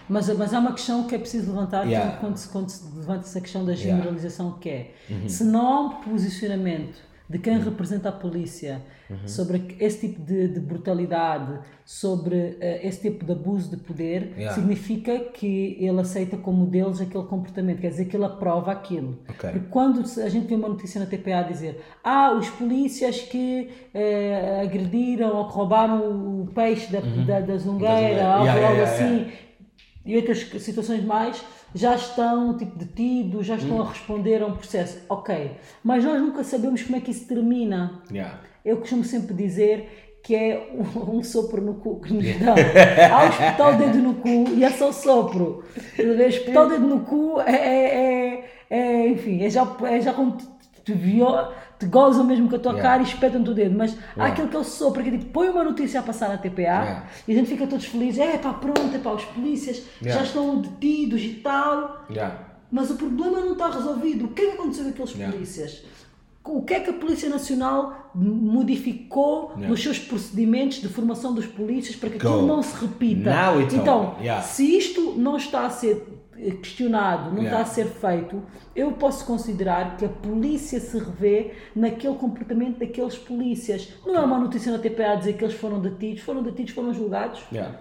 Mas, 0.10 0.28
mas 0.36 0.56
há 0.56 0.60
uma 0.60 0.74
questão 0.74 1.04
que 1.04 1.14
é 1.14 1.20
preciso 1.20 1.52
levantar 1.52 1.86
yeah. 1.86 2.18
quando, 2.18 2.38
se, 2.38 2.50
quando 2.50 2.68
se 2.68 2.84
levanta 2.96 3.20
essa 3.20 3.40
questão 3.40 3.64
da 3.64 3.76
generalização, 3.76 4.48
yeah. 4.48 4.60
que 4.60 4.70
é 4.70 4.96
uhum. 5.08 5.30
se 5.30 5.44
não 5.44 5.68
há 5.68 5.82
um 5.82 5.90
posicionamento 6.02 7.14
de 7.30 7.40
quem 7.40 7.60
representa 7.60 8.10
a 8.10 8.12
polícia, 8.12 8.82
uhum. 9.10 9.28
sobre 9.28 9.76
esse 9.80 10.08
tipo 10.08 10.22
de, 10.22 10.48
de 10.48 10.60
brutalidade, 10.60 11.60
sobre 11.84 12.36
uh, 12.36 12.58
esse 12.84 13.02
tipo 13.02 13.26
de 13.26 13.32
abuso 13.32 13.70
de 13.70 13.78
poder, 13.78 14.34
yeah. 14.38 14.54
significa 14.54 15.20
que 15.20 15.78
ele 15.80 16.00
aceita 16.00 16.38
como 16.38 16.66
deles 16.66 17.02
aquele 17.02 17.24
comportamento, 17.24 17.82
quer 17.82 17.90
dizer 17.90 18.06
que 18.06 18.16
ele 18.16 18.26
aprova 18.26 18.72
aquilo. 18.72 19.20
Okay. 19.30 19.52
Porque 19.52 19.68
quando 19.70 20.04
a 20.22 20.30
gente 20.30 20.48
vê 20.48 20.56
uma 20.56 20.70
notícia 20.70 21.00
na 21.00 21.06
TPA 21.06 21.44
dizer 21.44 21.82
ah, 22.04 22.34
os 22.34 22.50
polícias 22.50 23.22
que 23.22 23.70
uh, 23.94 24.62
agrediram 24.62 25.36
ou 25.36 25.48
que 25.48 25.54
roubaram 25.54 26.42
o 26.42 26.48
peixe 26.54 26.92
da, 26.92 27.00
uhum. 27.00 27.26
da, 27.26 27.40
da 27.40 27.58
zungueira, 27.58 28.26
algo, 28.26 28.46
yeah, 28.46 28.68
algo 28.68 28.82
assim, 28.82 29.32
e 30.06 30.16
outras 30.16 30.40
situações 30.62 31.04
mais 31.04 31.44
já 31.76 31.94
estão 31.94 32.58
tipo, 32.58 32.78
detidos, 32.78 33.46
já 33.46 33.58
estão 33.58 33.78
hum. 33.78 33.82
a 33.82 33.90
responder 33.90 34.42
a 34.42 34.48
um 34.48 34.56
processo. 34.56 35.02
Ok, 35.10 35.52
mas 35.84 36.04
nós 36.04 36.20
nunca 36.22 36.44
sabemos 36.44 36.82
como 36.82 36.96
é 36.96 37.02
que 37.02 37.12
isso 37.12 37.28
termina. 37.28 38.02
Yeah. 38.10 38.40
Eu 38.64 38.78
costumo 38.78 39.04
sempre 39.04 39.34
dizer 39.34 40.20
que 40.24 40.34
é 40.34 40.74
um, 40.74 41.18
um 41.20 41.24
sopro 41.24 41.62
no 41.62 41.76
cu 41.76 42.00
que 42.00 42.14
nos 42.14 42.26
dão. 42.38 42.56
Há 43.12 43.70
o 43.70 43.76
o 43.76 43.78
dedo 43.78 43.98
no 44.00 44.14
cu 44.16 44.50
e 44.56 44.64
é 44.64 44.72
só 44.72 44.92
sopro. 44.92 45.66
O 46.00 46.70
dedo 46.70 46.88
no 46.88 47.02
cu 47.02 47.42
é, 47.42 47.56
é, 47.56 48.46
é, 48.70 48.78
é 48.78 49.10
enfim, 49.10 49.44
é 49.44 49.50
já, 49.50 49.68
é 49.84 50.00
já 50.00 50.14
quando 50.14 50.38
te, 50.38 50.48
te 50.86 50.94
viol 50.94 51.52
te 51.80 51.86
gozam 51.86 52.24
mesmo 52.24 52.50
com 52.50 52.56
a 52.56 52.60
tua 52.60 52.72
yeah. 52.74 52.90
cara 52.90 53.04
e 53.04 53.06
espetam-te 53.06 53.50
o 53.50 53.54
dedo. 53.54 53.78
Mas 53.78 53.92
yeah. 53.92 54.24
há 54.24 54.28
aquilo 54.28 54.48
que 54.48 54.56
eu 54.56 54.64
sou, 54.64 54.92
porque 54.92 55.12
tipo, 55.12 55.26
põe 55.26 55.50
uma 55.50 55.64
notícia 55.64 56.00
a 56.00 56.04
passar 56.04 56.30
na 56.30 56.38
TPA 56.38 56.62
yeah. 56.62 57.04
e 57.28 57.34
a 57.34 57.36
gente 57.36 57.50
fica 57.50 57.68
todos 57.68 57.86
felizes. 57.86 58.20
É 58.20 58.38
pá, 58.38 58.54
pronto, 58.54 58.96
é 58.96 59.00
pá, 59.00 59.12
os 59.12 59.26
polícias 59.26 59.84
já 60.02 60.24
estão 60.24 60.60
detidos 60.60 61.22
e 61.22 61.34
tal. 61.44 62.06
Mas 62.72 62.90
o 62.92 62.96
problema 62.96 63.40
não 63.40 63.54
está 63.54 63.70
resolvido. 63.70 64.26
O 64.26 64.28
que 64.30 64.42
é 64.42 64.46
que 64.48 64.52
aconteceu 64.54 64.86
com 64.86 64.90
aqueles 64.90 65.12
polícias? 65.14 65.84
O 66.44 66.62
que 66.62 66.76
é 66.76 66.80
que 66.80 66.92
a 66.92 66.94
Polícia 66.94 67.28
Nacional 67.28 68.12
modificou 68.14 69.54
nos 69.58 69.82
seus 69.82 69.98
procedimentos 69.98 70.80
de 70.80 70.88
formação 70.88 71.34
dos 71.34 71.48
polícias 71.48 71.96
para 71.96 72.10
que 72.10 72.20
Go. 72.20 72.28
aquilo 72.28 72.46
não 72.46 72.62
se 72.62 72.76
repita? 72.86 73.32
Então, 73.76 74.16
se 74.44 74.78
isto 74.78 75.16
não 75.18 75.38
está 75.38 75.66
a 75.66 75.70
ser 75.72 76.15
questionado, 76.62 77.32
não 77.32 77.44
yeah. 77.44 77.62
está 77.62 77.62
a 77.62 77.66
ser 77.66 77.86
feito, 77.86 78.44
eu 78.76 78.92
posso 78.94 79.26
considerar 79.26 79.98
que 79.98 80.06
a 80.06 80.10
polícia 80.10 80.80
se 80.80 80.98
revê 80.98 81.54
naquele 81.76 82.16
comportamento 82.16 82.80
daqueles 82.80 83.18
polícias. 83.18 83.94
Não 84.06 84.16
é 84.16 84.20
uma 84.20 84.38
notícia 84.38 84.72
na 84.72 84.80
TPA 84.80 85.14
a 85.14 85.16
dizer 85.16 85.34
que 85.34 85.44
eles 85.44 85.56
foram 85.56 85.80
detidos, 85.80 86.24
foram 86.24 86.44
detidos, 86.44 86.74
foram 86.74 86.94
julgados. 86.94 87.44
Yeah. 87.52 87.80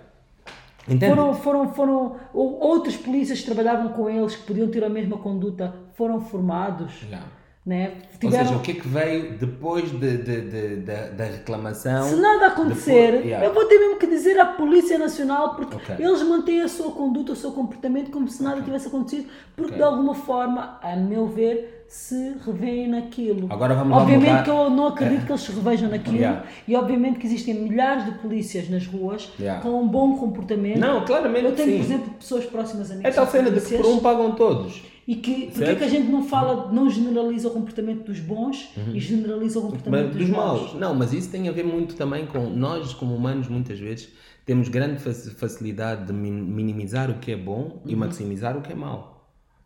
Foram, 1.00 1.34
foram, 1.34 1.72
foram, 1.72 2.16
outros 2.34 2.96
polícias 2.96 3.40
que 3.40 3.46
trabalhavam 3.46 3.88
com 3.94 4.08
eles, 4.08 4.36
que 4.36 4.42
podiam 4.44 4.68
ter 4.68 4.84
a 4.84 4.88
mesma 4.88 5.16
conduta, 5.16 5.74
foram 5.94 6.20
formados. 6.20 7.02
Yeah. 7.02 7.26
Né? 7.64 7.92
Tiveram... 8.20 8.42
Ou 8.42 8.46
seja, 8.46 8.58
o 8.58 8.62
que 8.62 8.72
é 8.72 8.74
que 8.74 8.86
veio 8.86 9.38
depois 9.38 9.90
de, 9.90 10.18
de, 10.18 10.40
de, 10.42 10.76
de 10.76 11.10
da 11.12 11.24
reclamação? 11.24 12.06
Se 12.10 12.16
nada 12.16 12.48
acontecer, 12.48 13.12
depois... 13.12 13.24
yeah. 13.24 13.46
eu 13.46 13.54
vou 13.54 13.64
ter 13.64 13.78
mesmo 13.78 13.98
que 13.98 14.06
dizer 14.06 14.38
à 14.38 14.44
Polícia 14.44 14.98
Nacional, 14.98 15.54
porque 15.54 15.76
okay. 15.76 16.04
eles 16.04 16.22
mantêm 16.22 16.60
a 16.60 16.68
sua 16.68 16.92
conduta, 16.92 17.32
o 17.32 17.36
seu 17.36 17.52
comportamento 17.52 18.10
como 18.10 18.28
se 18.28 18.42
nada 18.42 18.56
okay. 18.56 18.66
tivesse 18.66 18.88
acontecido, 18.88 19.28
porque 19.56 19.72
okay. 19.72 19.78
de 19.78 19.82
alguma 19.82 20.14
forma, 20.14 20.78
a 20.82 20.94
meu 20.94 21.26
ver, 21.26 21.86
se 21.88 22.36
revêem 22.44 22.88
naquilo. 22.88 23.46
Agora 23.50 23.74
vamos 23.74 23.96
obviamente 23.96 24.42
que 24.42 24.50
eu 24.50 24.68
não 24.68 24.88
acredito 24.88 25.22
é. 25.22 25.26
que 25.26 25.32
eles 25.32 25.42
se 25.42 25.52
revejam 25.52 25.88
naquilo 25.88 26.16
yeah. 26.16 26.44
e 26.66 26.76
obviamente 26.76 27.18
que 27.18 27.26
existem 27.26 27.54
milhares 27.54 28.04
de 28.04 28.10
polícias 28.18 28.68
nas 28.68 28.86
ruas 28.86 29.30
yeah. 29.38 29.62
com 29.62 29.80
um 29.80 29.88
bom 29.88 30.18
comportamento. 30.18 30.78
Não, 30.78 31.04
claramente 31.04 31.44
Eu 31.46 31.54
tenho, 31.54 31.70
sim. 31.70 31.76
por 31.78 31.84
exemplo, 31.84 32.14
pessoas 32.14 32.44
próximas 32.44 32.90
a 32.90 32.94
mim. 32.94 33.00
É 33.04 33.10
tal 33.10 33.26
cena 33.26 33.50
de 33.50 33.60
que 33.60 33.76
por 33.76 33.86
um 33.86 34.00
pagam 34.00 34.32
todos. 34.32 34.82
E 35.06 35.16
que, 35.16 35.48
porque 35.48 35.64
é 35.64 35.74
que 35.74 35.84
a 35.84 35.88
gente 35.88 36.10
não 36.10 36.22
fala, 36.22 36.72
não 36.72 36.88
generaliza 36.88 37.48
o 37.48 37.50
comportamento 37.50 38.04
dos 38.04 38.20
bons 38.20 38.70
uhum. 38.76 38.94
e 38.94 39.00
generaliza 39.00 39.58
o 39.58 39.62
comportamento 39.62 40.12
dos, 40.12 40.18
dos 40.18 40.28
maus? 40.30 40.60
maus? 40.60 40.74
Não, 40.74 40.94
mas 40.94 41.12
isso 41.12 41.30
tem 41.30 41.48
a 41.48 41.52
ver 41.52 41.64
muito 41.64 41.94
também 41.94 42.26
com 42.26 42.48
nós, 42.48 42.94
como 42.94 43.14
humanos, 43.14 43.48
muitas 43.48 43.78
vezes 43.78 44.08
temos 44.46 44.68
grande 44.68 45.00
facilidade 45.00 46.06
de 46.06 46.12
minimizar 46.12 47.10
o 47.10 47.14
que 47.14 47.32
é 47.32 47.36
bom 47.36 47.60
uhum. 47.62 47.80
e 47.86 47.96
maximizar 47.96 48.56
o 48.56 48.60
que 48.60 48.72
é 48.72 48.74
mau. 48.74 49.14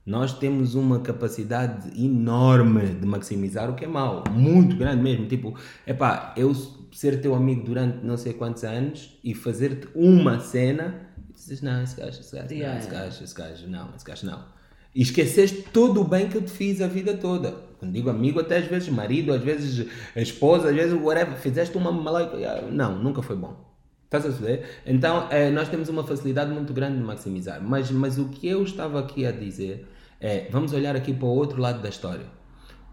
Nós 0.07 0.33
temos 0.33 0.75
uma 0.75 1.01
capacidade 1.01 2.03
enorme 2.03 2.95
de 2.95 3.07
maximizar 3.07 3.69
o 3.69 3.75
que 3.75 3.85
é 3.85 3.89
mau, 3.89 4.25
muito 4.31 4.77
grande 4.77 5.03
mesmo. 5.03 5.27
Tipo, 5.27 5.55
é 5.85 5.93
pá, 5.93 6.33
eu 6.37 6.55
ser 6.93 7.21
teu 7.21 7.35
amigo 7.35 7.65
durante 7.65 8.05
não 8.05 8.17
sei 8.17 8.33
quantos 8.33 8.65
anos 8.65 9.19
e 9.23 9.35
fazer-te 9.35 9.89
uma 9.95 10.41
cena, 10.41 11.09
e 11.29 11.33
dizes, 11.35 11.61
não, 11.61 11.83
esse 11.83 11.97
gajo, 11.97 12.21
esse 12.21 12.35
gajo, 12.35 12.55
não, 12.55 12.79
esse 12.79 12.89
gajo, 12.91 13.25
esse 13.25 13.35
gajo, 13.35 13.69
não, 13.69 13.95
esse 13.95 14.05
gajo 14.05 14.27
não. 14.27 14.58
E 14.95 15.03
esqueceste 15.03 15.63
todo 15.73 16.01
o 16.01 16.05
bem 16.05 16.29
que 16.29 16.37
eu 16.37 16.43
te 16.43 16.51
fiz 16.51 16.81
a 16.81 16.87
vida 16.87 17.17
toda. 17.17 17.53
Quando 17.79 17.93
digo 17.93 18.11
amigo, 18.11 18.41
até 18.41 18.59
às 18.59 18.67
vezes 18.67 18.89
marido, 18.89 19.33
às 19.33 19.43
vezes 19.43 19.87
esposa, 20.17 20.71
às 20.71 20.75
vezes 20.75 20.93
whatever. 21.01 21.37
Fizeste 21.37 21.77
uma 21.77 21.93
malaica. 21.93 22.63
Não, 22.71 22.99
nunca 22.99 23.23
foi 23.23 23.37
bom. 23.37 23.69
Estás 24.05 24.25
a 24.25 24.33
saber? 24.33 24.65
Então, 24.87 25.29
é, 25.31 25.51
nós 25.51 25.69
temos 25.69 25.89
uma 25.91 26.03
facilidade 26.03 26.51
muito 26.51 26.73
grande 26.73 26.97
de 26.97 27.05
maximizar. 27.05 27.63
Mas, 27.63 27.91
mas 27.91 28.19
o 28.19 28.31
que 28.31 28.49
eu 28.49 28.63
estava 28.65 28.99
aqui 28.99 29.27
a 29.27 29.31
dizer 29.31 29.87
é: 30.19 30.49
vamos 30.51 30.73
olhar 30.73 30.97
aqui 30.97 31.13
para 31.13 31.27
o 31.27 31.31
outro 31.31 31.61
lado 31.61 31.83
da 31.83 31.89
história. 31.89 32.27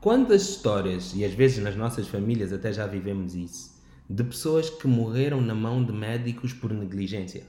Quantas 0.02 0.44
histórias, 0.44 1.16
e 1.16 1.26
às 1.26 1.34
vezes 1.34 1.64
nas 1.64 1.76
nossas 1.76 2.08
famílias 2.08 2.54
até 2.54 2.72
já 2.72 2.86
vivemos 2.86 3.34
isso, 3.34 3.74
de 4.08 4.24
pessoas 4.24 4.70
que 4.70 4.88
morreram 4.88 5.42
na 5.42 5.56
mão 5.56 5.84
de 5.84 5.92
médicos 5.92 6.54
por 6.54 6.72
negligência? 6.72 7.44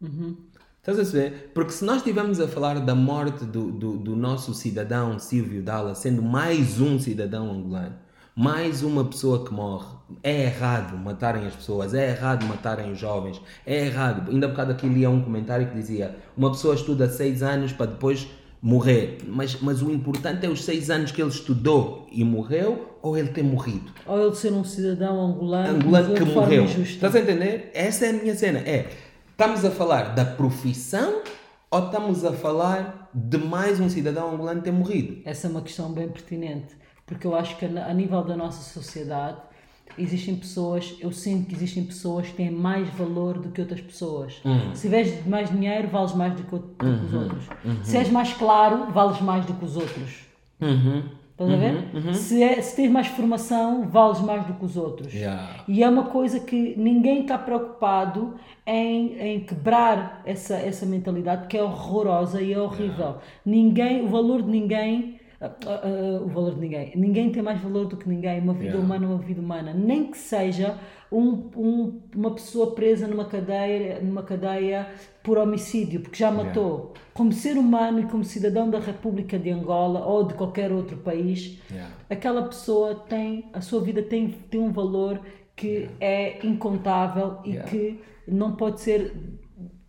Uhum. 0.00 0.36
Estás 0.80 0.98
a 0.98 1.02
ver? 1.02 1.50
Porque 1.52 1.72
se 1.72 1.84
nós 1.84 1.98
estivermos 1.98 2.40
a 2.40 2.48
falar 2.48 2.80
da 2.80 2.94
morte 2.94 3.44
do, 3.44 3.70
do, 3.70 3.96
do 3.96 4.16
nosso 4.16 4.54
cidadão 4.54 5.18
Silvio 5.18 5.62
Dalla, 5.62 5.94
sendo 5.94 6.22
mais 6.22 6.80
um 6.80 6.98
cidadão 6.98 7.50
angolano, 7.50 7.96
mais 8.34 8.82
uma 8.84 9.04
pessoa 9.04 9.44
que 9.44 9.52
morre. 9.52 9.98
É 10.22 10.44
errado 10.44 10.96
matarem 10.96 11.44
as 11.46 11.54
pessoas, 11.54 11.92
é 11.92 12.10
errado 12.10 12.46
matarem 12.46 12.92
os 12.92 12.98
jovens, 12.98 13.40
é 13.66 13.86
errado. 13.86 14.30
Ainda 14.30 14.46
há 14.46 14.50
bocado 14.50 14.72
aqui 14.72 14.86
lia 14.86 15.10
um 15.10 15.20
comentário 15.20 15.66
que 15.66 15.74
dizia: 15.74 16.16
uma 16.36 16.50
pessoa 16.52 16.74
estuda 16.74 17.08
seis 17.08 17.42
anos 17.42 17.72
para 17.72 17.86
depois 17.86 18.28
morrer, 18.62 19.18
mas, 19.26 19.60
mas 19.60 19.82
o 19.82 19.90
importante 19.90 20.46
é 20.46 20.48
os 20.48 20.64
seis 20.64 20.88
anos 20.88 21.10
que 21.10 21.20
ele 21.20 21.30
estudou 21.30 22.06
e 22.10 22.24
morreu 22.24 22.96
ou 23.02 23.16
ele 23.16 23.28
ter 23.28 23.42
morrido. 23.42 23.92
Ou 24.06 24.26
ele 24.26 24.34
ser 24.34 24.52
um 24.52 24.64
cidadão 24.64 25.20
angolano, 25.20 25.76
angolano 25.76 26.14
que 26.14 26.24
morreu. 26.24 26.64
Estás 26.64 27.14
a 27.14 27.20
entender? 27.20 27.70
Essa 27.74 28.06
é 28.06 28.10
a 28.10 28.12
minha 28.12 28.34
cena. 28.34 28.58
É, 28.60 28.88
estamos 29.40 29.64
a 29.64 29.70
falar 29.70 30.16
da 30.16 30.24
profissão 30.24 31.22
ou 31.70 31.78
estamos 31.84 32.24
a 32.24 32.32
falar 32.32 33.08
de 33.14 33.38
mais 33.38 33.78
um 33.78 33.88
cidadão 33.88 34.34
angolano 34.34 34.60
ter 34.62 34.72
morrido? 34.72 35.22
Essa 35.24 35.46
é 35.46 35.50
uma 35.50 35.62
questão 35.62 35.92
bem 35.92 36.08
pertinente 36.08 36.74
porque 37.06 37.24
eu 37.24 37.36
acho 37.36 37.56
que 37.56 37.64
a 37.64 37.94
nível 37.94 38.24
da 38.24 38.36
nossa 38.36 38.60
sociedade 38.62 39.36
existem 39.96 40.34
pessoas, 40.34 40.96
eu 40.98 41.12
sinto 41.12 41.46
que 41.46 41.54
existem 41.54 41.84
pessoas 41.84 42.26
que 42.26 42.34
têm 42.34 42.50
mais 42.50 42.88
valor 42.94 43.38
do 43.38 43.50
que 43.50 43.60
outras 43.60 43.80
pessoas. 43.80 44.40
Uhum. 44.44 44.74
Se 44.74 44.82
tiveres 44.82 45.24
mais 45.24 45.48
dinheiro, 45.48 45.86
vales 45.86 46.14
mais 46.14 46.34
do 46.34 46.42
que, 46.42 46.50
do 46.50 46.74
que 46.76 46.84
os 46.84 47.12
uhum. 47.12 47.22
outros. 47.22 47.44
Uhum. 47.64 47.84
Se 47.84 47.96
és 47.96 48.10
mais 48.10 48.32
claro, 48.32 48.90
vales 48.90 49.20
mais 49.20 49.46
do 49.46 49.54
que 49.54 49.64
os 49.64 49.76
outros. 49.76 50.26
Uhum. 50.60 51.04
Estás 51.38 51.52
a 51.52 51.56
ver? 51.56 51.74
Uhum. 51.94 52.06
Uhum. 52.08 52.14
Se, 52.14 52.42
é, 52.42 52.60
se 52.60 52.74
tens 52.74 52.90
mais 52.90 53.06
formação, 53.06 53.88
vales 53.88 54.20
mais 54.20 54.44
do 54.44 54.54
que 54.54 54.64
os 54.64 54.76
outros. 54.76 55.14
Yeah. 55.14 55.64
E 55.68 55.84
é 55.84 55.88
uma 55.88 56.06
coisa 56.06 56.40
que 56.40 56.74
ninguém 56.76 57.20
está 57.20 57.38
preocupado 57.38 58.34
em, 58.66 59.16
em 59.20 59.40
quebrar 59.40 60.20
essa, 60.26 60.56
essa 60.56 60.84
mentalidade 60.84 61.46
que 61.46 61.56
é 61.56 61.62
horrorosa 61.62 62.42
e 62.42 62.52
é 62.52 62.60
horrível. 62.60 62.90
Yeah. 62.98 63.20
Ninguém, 63.46 64.04
o 64.04 64.08
valor 64.08 64.42
de 64.42 64.50
ninguém 64.50 65.17
uh, 65.40 65.46
uh, 65.46 66.24
o 66.24 66.28
valor 66.28 66.54
de 66.54 66.60
ninguém. 66.60 66.92
Ninguém 66.96 67.30
tem 67.30 67.42
mais 67.42 67.60
valor 67.60 67.86
do 67.86 67.96
que 67.96 68.08
ninguém. 68.08 68.40
Uma 68.40 68.52
vida 68.52 68.66
yeah. 68.66 68.84
humana 68.84 69.04
é 69.04 69.08
uma 69.08 69.18
vida 69.18 69.40
humana. 69.40 69.72
Nem 69.72 70.10
que 70.10 70.18
seja 70.18 70.78
um, 71.10 71.50
um, 71.56 72.00
uma 72.14 72.32
pessoa 72.32 72.74
presa 72.74 73.06
numa 73.06 73.24
cadeia, 73.24 74.00
numa 74.00 74.22
cadeia 74.22 74.88
por 75.22 75.38
homicídio, 75.38 76.00
porque 76.00 76.16
já 76.16 76.30
matou. 76.30 76.70
Yeah. 76.70 77.00
Como 77.14 77.32
ser 77.32 77.56
humano 77.56 78.00
e 78.00 78.04
como 78.04 78.24
cidadão 78.24 78.68
da 78.70 78.78
República 78.78 79.38
de 79.38 79.50
Angola 79.50 80.04
ou 80.06 80.24
de 80.24 80.34
qualquer 80.34 80.72
outro 80.72 80.96
país, 80.98 81.58
yeah. 81.70 81.92
aquela 82.08 82.42
pessoa 82.42 82.94
tem, 82.94 83.46
a 83.52 83.60
sua 83.60 83.80
vida 83.80 84.02
tem, 84.02 84.28
tem 84.28 84.60
um 84.60 84.72
valor 84.72 85.20
que 85.54 85.88
é 86.00 86.46
incontável 86.46 87.38
e 87.44 87.56
que 87.56 88.00
não 88.26 88.54
pode 88.54 88.80
ser 88.80 89.12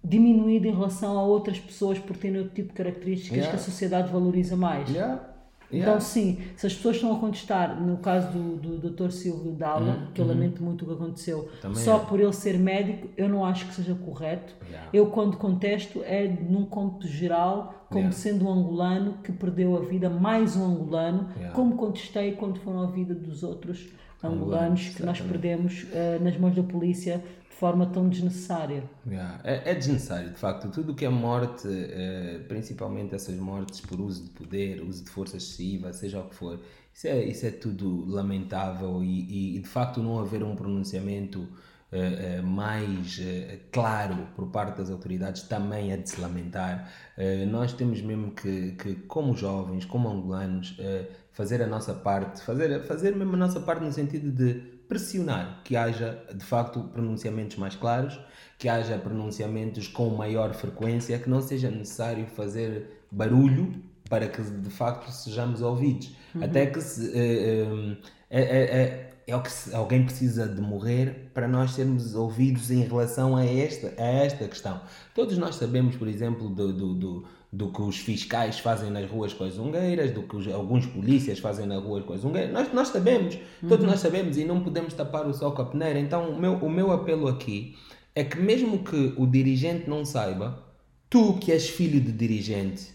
diminuído 0.04 0.68
em 0.68 0.72
relação 0.72 1.20
a 1.20 1.24
outras 1.24 1.60
pessoas 1.60 2.00
por 2.00 2.18
terem 2.18 2.40
outro 2.40 2.56
tipo 2.56 2.70
de 2.70 2.74
características 2.74 3.38
yeah. 3.38 3.52
que 3.52 3.56
a 3.56 3.60
sociedade 3.60 4.12
valoriza 4.12 4.56
mais. 4.56 4.90
Yeah. 4.90 5.29
Yeah. 5.72 5.92
Então, 5.92 6.02
sim, 6.02 6.40
se 6.56 6.66
as 6.66 6.74
pessoas 6.74 6.96
estão 6.96 7.16
a 7.16 7.20
contestar, 7.20 7.80
no 7.80 7.98
caso 7.98 8.32
do, 8.32 8.78
do 8.78 8.90
Dr. 8.90 9.12
Silvio 9.12 9.52
Dalla, 9.52 9.94
uhum. 9.94 10.08
que 10.14 10.22
eu 10.22 10.26
uhum. 10.26 10.32
lamento 10.32 10.64
muito 10.64 10.84
o 10.84 10.88
que 10.88 10.94
aconteceu, 10.94 11.50
Também 11.62 11.84
só 11.84 11.98
é. 11.98 12.06
por 12.06 12.20
ele 12.20 12.34
ser 12.34 12.58
médico, 12.58 13.08
eu 13.16 13.30
não 13.30 13.46
acho 13.46 13.68
que 13.68 13.76
seja 13.76 13.94
correto. 13.94 14.56
Yeah. 14.68 14.90
Eu, 14.92 15.08
quando 15.08 15.38
contesto, 15.38 16.02
é 16.04 16.28
num 16.28 16.66
cômputo 16.66 17.08
geral, 17.08 17.86
como 17.88 18.06
yeah. 18.06 18.18
sendo 18.18 18.48
um 18.48 18.52
angolano 18.52 19.20
que 19.24 19.32
perdeu 19.32 19.78
a 19.78 19.82
vida, 19.82 20.10
mais 20.10 20.56
um 20.56 20.66
angolano, 20.66 21.30
como 21.54 21.76
contestei 21.76 22.34
quando 22.34 22.60
foram 22.60 22.82
a 22.82 22.88
vida 22.88 23.14
dos 23.14 23.44
outros 23.44 23.90
angolanos 24.24 24.90
que 24.90 25.04
nós 25.04 25.22
perdemos 25.22 25.84
uh, 25.84 26.22
nas 26.22 26.38
mãos 26.38 26.56
da 26.56 26.64
polícia 26.64 27.24
forma 27.60 27.86
tão 27.88 28.08
desnecessária. 28.08 28.84
Yeah. 29.06 29.42
É, 29.44 29.72
é, 29.72 29.76
desnecessário, 29.76 30.30
de 30.30 30.40
facto. 30.40 30.70
Tudo 30.72 30.96
que 30.96 31.04
é 31.04 31.10
morte, 31.10 31.68
eh, 31.68 32.40
principalmente 32.48 33.14
essas 33.14 33.36
mortes 33.36 33.82
por 33.82 34.00
uso 34.00 34.24
de 34.24 34.30
poder, 34.30 34.82
uso 34.82 35.04
de 35.04 35.10
força 35.10 35.36
excessiva, 35.36 35.92
seja 35.92 36.22
o 36.22 36.30
que 36.30 36.36
for, 36.36 36.58
isso 36.94 37.08
é, 37.08 37.22
isso 37.26 37.46
é 37.46 37.52
tudo 37.52 38.06
lamentável 38.10 39.04
e, 39.04 39.58
e 39.58 39.60
de 39.60 39.68
facto 39.68 40.02
não 40.02 40.20
haver 40.20 40.42
um 40.44 40.56
pronunciamento 40.56 41.48
Uh, 41.92 42.40
uh, 42.40 42.46
mais 42.46 43.18
uh, 43.18 43.60
claro 43.72 44.28
por 44.36 44.52
parte 44.52 44.78
das 44.78 44.92
autoridades 44.92 45.42
também 45.42 45.92
é 45.92 45.98
de 45.98 46.08
se 46.08 46.22
lamentar. 46.22 46.88
nós 47.50 47.74
temos 47.74 48.00
mesmo 48.00 48.30
que, 48.30 48.74
que 48.74 48.94
como 49.08 49.36
jovens, 49.36 49.86
como 49.86 50.08
angolanos, 50.08 50.78
fazer 51.32 51.64
a 51.64 51.66
nossa 51.66 51.96
parte, 51.96 52.44
fazer, 52.44 52.84
fazer 52.84 53.16
mesmo 53.16 53.34
a 53.34 53.38
nossa 53.38 53.60
parte 53.60 53.84
no 53.84 53.92
sentido 53.92 54.32
de 54.32 54.79
pressionar 54.90 55.62
que 55.64 55.78
haja 55.78 56.20
de 56.34 56.44
facto 56.44 56.82
pronunciamentos 56.92 57.56
mais 57.58 57.76
claros, 57.76 58.20
que 58.58 58.68
haja 58.68 58.98
pronunciamentos 58.98 59.88
com 59.88 60.10
maior 60.10 60.54
frequência, 60.54 61.18
que 61.20 61.30
não 61.30 61.42
seja 61.42 61.70
necessário 61.70 62.26
fazer 62.26 63.04
barulho 63.12 63.82
para 64.10 64.28
que 64.28 64.42
de 64.42 64.70
facto 64.72 65.10
sejamos 65.12 65.62
ouvidos. 65.62 66.12
Uhum. 66.34 66.44
Até 66.44 66.66
que 66.66 66.82
se, 66.82 67.16
é, 67.16 67.68
é, 68.32 68.42
é, 68.42 69.10
é, 69.28 69.36
o 69.36 69.42
que 69.44 69.50
alguém 69.74 70.04
precisa 70.04 70.48
de 70.48 70.60
morrer 70.60 71.30
para 71.36 71.48
nós 71.48 71.72
sermos 71.72 72.16
ouvidos 72.16 72.72
em 72.72 72.82
relação 72.82 73.38
a 73.38 73.46
esta, 73.46 73.94
a 73.96 74.06
esta 74.06 74.48
questão. 74.48 74.82
Todos 75.14 75.38
nós 75.38 75.56
sabemos, 75.56 75.96
por 75.96 76.08
exemplo, 76.08 76.50
do, 76.50 76.74
do, 76.74 76.94
do 76.96 77.26
do 77.52 77.72
que 77.72 77.82
os 77.82 77.98
fiscais 77.98 78.60
fazem 78.60 78.92
nas 78.92 79.10
ruas 79.10 79.34
com 79.34 79.44
as 79.44 79.58
ungueiras, 79.58 80.12
do 80.12 80.22
que 80.24 80.36
os, 80.36 80.48
alguns 80.48 80.86
polícias 80.86 81.40
fazem 81.40 81.66
nas 81.66 81.84
ruas 81.84 82.06
com 82.06 82.14
as 82.14 82.24
ungueiras. 82.24 82.54
Nós, 82.54 82.72
nós 82.74 82.88
sabemos, 82.90 83.38
todos 83.68 83.84
uhum. 83.84 83.92
nós 83.92 84.00
sabemos 84.00 84.38
e 84.38 84.46
não 84.46 84.62
podemos 84.62 84.94
tapar 84.94 85.26
o 85.26 85.34
sol 85.34 85.52
com 85.54 85.64
a 85.64 85.66
peneira. 85.66 86.00
Então, 86.00 86.30
o 86.30 86.40
meu, 86.40 86.54
o 86.54 86.70
meu 86.70 86.92
apelo 86.92 87.28
aqui 87.28 87.76
é 88.14 88.24
que, 88.24 88.40
mesmo 88.40 88.84
que 88.84 89.14
o 89.18 89.26
dirigente 89.26 89.90
não 89.90 90.06
saiba, 90.06 90.64
tu 91.10 91.34
que 91.34 91.52
és 91.52 91.68
filho 91.68 92.00
de 92.00 92.12
dirigente, 92.12 92.94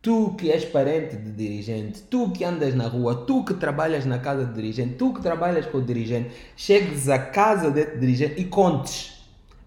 tu 0.00 0.34
que 0.34 0.48
és 0.52 0.64
parente 0.64 1.16
de 1.16 1.32
dirigente, 1.32 2.02
tu 2.02 2.30
que 2.30 2.44
andas 2.44 2.76
na 2.76 2.86
rua, 2.86 3.24
tu 3.26 3.44
que 3.44 3.54
trabalhas 3.54 4.06
na 4.06 4.20
casa 4.20 4.44
do 4.44 4.54
dirigente, 4.54 4.94
tu 4.94 5.12
que 5.12 5.20
trabalhas 5.20 5.66
com 5.66 5.78
o 5.78 5.82
dirigente, 5.82 6.30
chegues 6.56 7.08
à 7.08 7.18
casa 7.18 7.68
desse 7.68 7.98
dirigente 7.98 8.40
e 8.40 8.44
contes 8.44 9.17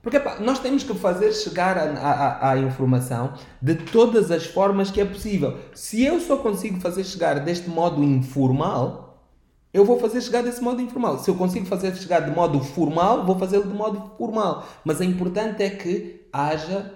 porque 0.01 0.19
pá, 0.19 0.39
nós 0.39 0.59
temos 0.59 0.83
que 0.83 0.93
fazer 0.95 1.31
chegar 1.31 1.77
a, 1.77 2.57
informação 2.57 3.33
de 3.61 3.75
todas 3.75 4.31
as 4.31 4.45
formas 4.45 4.89
que 4.89 4.99
é 4.99 5.05
possível. 5.05 5.57
Se 5.75 6.03
eu 6.03 6.19
só 6.19 6.37
consigo 6.37 6.79
fazer 6.79 7.03
chegar 7.03 7.39
deste 7.39 7.69
modo 7.69 8.03
informal, 8.03 9.23
eu 9.71 9.85
vou 9.85 9.99
fazer 9.99 10.19
chegar 10.21 10.41
desse 10.41 10.61
modo 10.61 10.81
informal. 10.81 11.19
Se 11.19 11.29
eu 11.29 11.35
consigo 11.35 11.67
fazer 11.67 11.95
chegar 11.95 12.21
de 12.21 12.31
modo 12.31 12.59
formal, 12.59 13.25
vou 13.25 13.37
fazê-lo 13.37 13.67
de 13.67 13.73
modo 13.73 14.11
formal. 14.17 14.67
Mas 14.83 14.99
o 14.99 15.03
importante 15.03 15.61
é 15.61 15.69
que 15.69 16.25
haja 16.33 16.91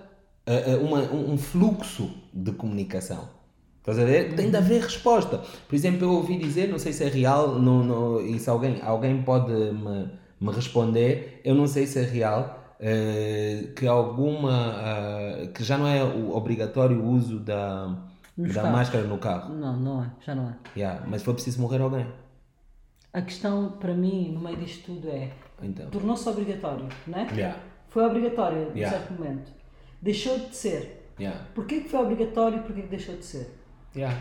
uh, 0.47 0.83
uma, 0.83 1.01
um 1.01 1.38
fluxo 1.38 2.12
de 2.33 2.51
comunicação. 2.53 3.29
Estás 3.79 4.00
a 4.00 4.03
ver? 4.03 4.33
Tem 4.33 4.50
de 4.50 4.57
haver 4.57 4.81
resposta. 4.81 5.43
Por 5.67 5.75
exemplo, 5.75 6.05
eu 6.05 6.12
ouvi 6.12 6.39
dizer, 6.39 6.67
não 6.67 6.79
sei 6.79 6.91
se 6.91 7.03
é 7.03 7.07
real, 7.07 7.59
não, 7.59 8.19
e 8.19 8.39
se 8.39 8.50
alguém, 8.50 8.81
alguém 8.81 9.21
pode 9.21 9.53
me, 9.53 10.09
me 10.41 10.51
responder, 10.51 11.39
eu 11.45 11.53
não 11.53 11.67
sei 11.67 11.85
se 11.85 12.00
é 12.00 12.01
real 12.01 12.64
que 13.75 13.88
alguma 13.88 14.75
uh, 14.75 15.48
que 15.53 15.63
já 15.63 15.77
não 15.77 15.88
é 15.88 16.03
o 16.03 16.36
obrigatório 16.36 17.00
o 17.00 17.10
uso 17.10 17.39
da, 17.39 17.96
da 18.38 18.70
máscara 18.70 19.05
no 19.05 19.17
carro. 19.17 19.53
Não, 19.53 19.77
não 19.77 20.03
é, 20.03 20.12
já 20.25 20.36
não 20.36 20.50
é. 20.50 20.55
Yeah, 20.75 21.05
mas 21.08 21.24
foi 21.24 21.34
preciso 21.34 21.62
morrer 21.62 21.82
alguém. 21.82 22.05
A 23.13 23.22
questão 23.22 23.72
para 23.79 23.94
mim 23.94 24.34
no 24.34 24.41
meio 24.41 24.58
disto 24.58 24.86
tudo 24.86 25.10
é 25.10 25.32
então. 25.62 25.89
tornou-se 25.89 26.27
obrigatório, 26.27 26.88
não 27.08 27.20
é? 27.20 27.27
Yeah. 27.32 27.60
Foi 27.88 28.03
obrigatório 28.03 28.72
em 28.74 28.79
yeah. 28.79 28.98
certo 28.98 29.13
momento. 29.13 29.51
Deixou 30.01 30.38
de 30.38 30.55
ser. 30.55 31.13
Yeah. 31.17 31.46
Porquê 31.55 31.79
que 31.79 31.89
foi 31.89 32.00
obrigatório 32.01 32.58
e 32.58 32.62
porquê 32.62 32.82
que 32.82 32.89
deixou 32.89 33.15
de 33.15 33.24
ser? 33.24 33.58
Yeah. 33.96 34.20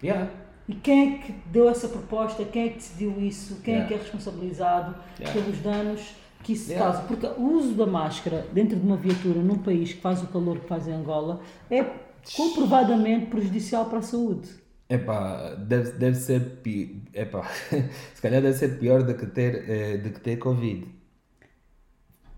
Yeah. 0.00 0.30
E 0.68 0.74
quem 0.74 1.14
é 1.14 1.18
que 1.18 1.32
deu 1.50 1.68
essa 1.68 1.88
proposta? 1.88 2.44
Quem 2.44 2.66
é 2.66 2.68
que 2.68 2.76
decidiu 2.76 3.20
isso? 3.20 3.60
Quem 3.62 3.74
yeah. 3.74 3.84
é 3.84 3.88
que 3.88 3.94
é 3.94 3.96
responsabilizado 3.96 4.94
pelos 5.32 5.58
danos 5.58 6.21
que 6.42 6.52
isso 6.52 6.70
yeah. 6.70 6.92
causa. 6.92 7.06
Porque 7.06 7.26
o 7.26 7.56
uso 7.56 7.74
da 7.74 7.86
máscara 7.86 8.46
dentro 8.52 8.76
de 8.76 8.84
uma 8.84 8.96
viatura 8.96 9.40
num 9.40 9.58
país 9.58 9.92
que 9.92 10.00
faz 10.00 10.22
o 10.22 10.26
calor 10.26 10.58
que 10.58 10.66
faz 10.66 10.86
em 10.88 10.92
Angola 10.92 11.40
é 11.70 11.84
comprovadamente 12.36 13.26
prejudicial 13.26 13.86
para 13.86 13.98
a 13.98 14.02
saúde. 14.02 14.48
Epá, 14.88 15.54
deve, 15.54 15.92
deve 15.92 16.16
ser 16.16 16.60
epá, 17.14 17.48
se 18.14 18.20
calhar 18.20 18.42
deve 18.42 18.56
ser 18.56 18.78
pior 18.78 19.02
do 19.02 19.14
que 19.14 19.24
ter, 19.26 19.68
eh, 19.68 19.96
do 19.96 20.10
que 20.10 20.20
ter 20.20 20.36
Covid. 20.36 20.86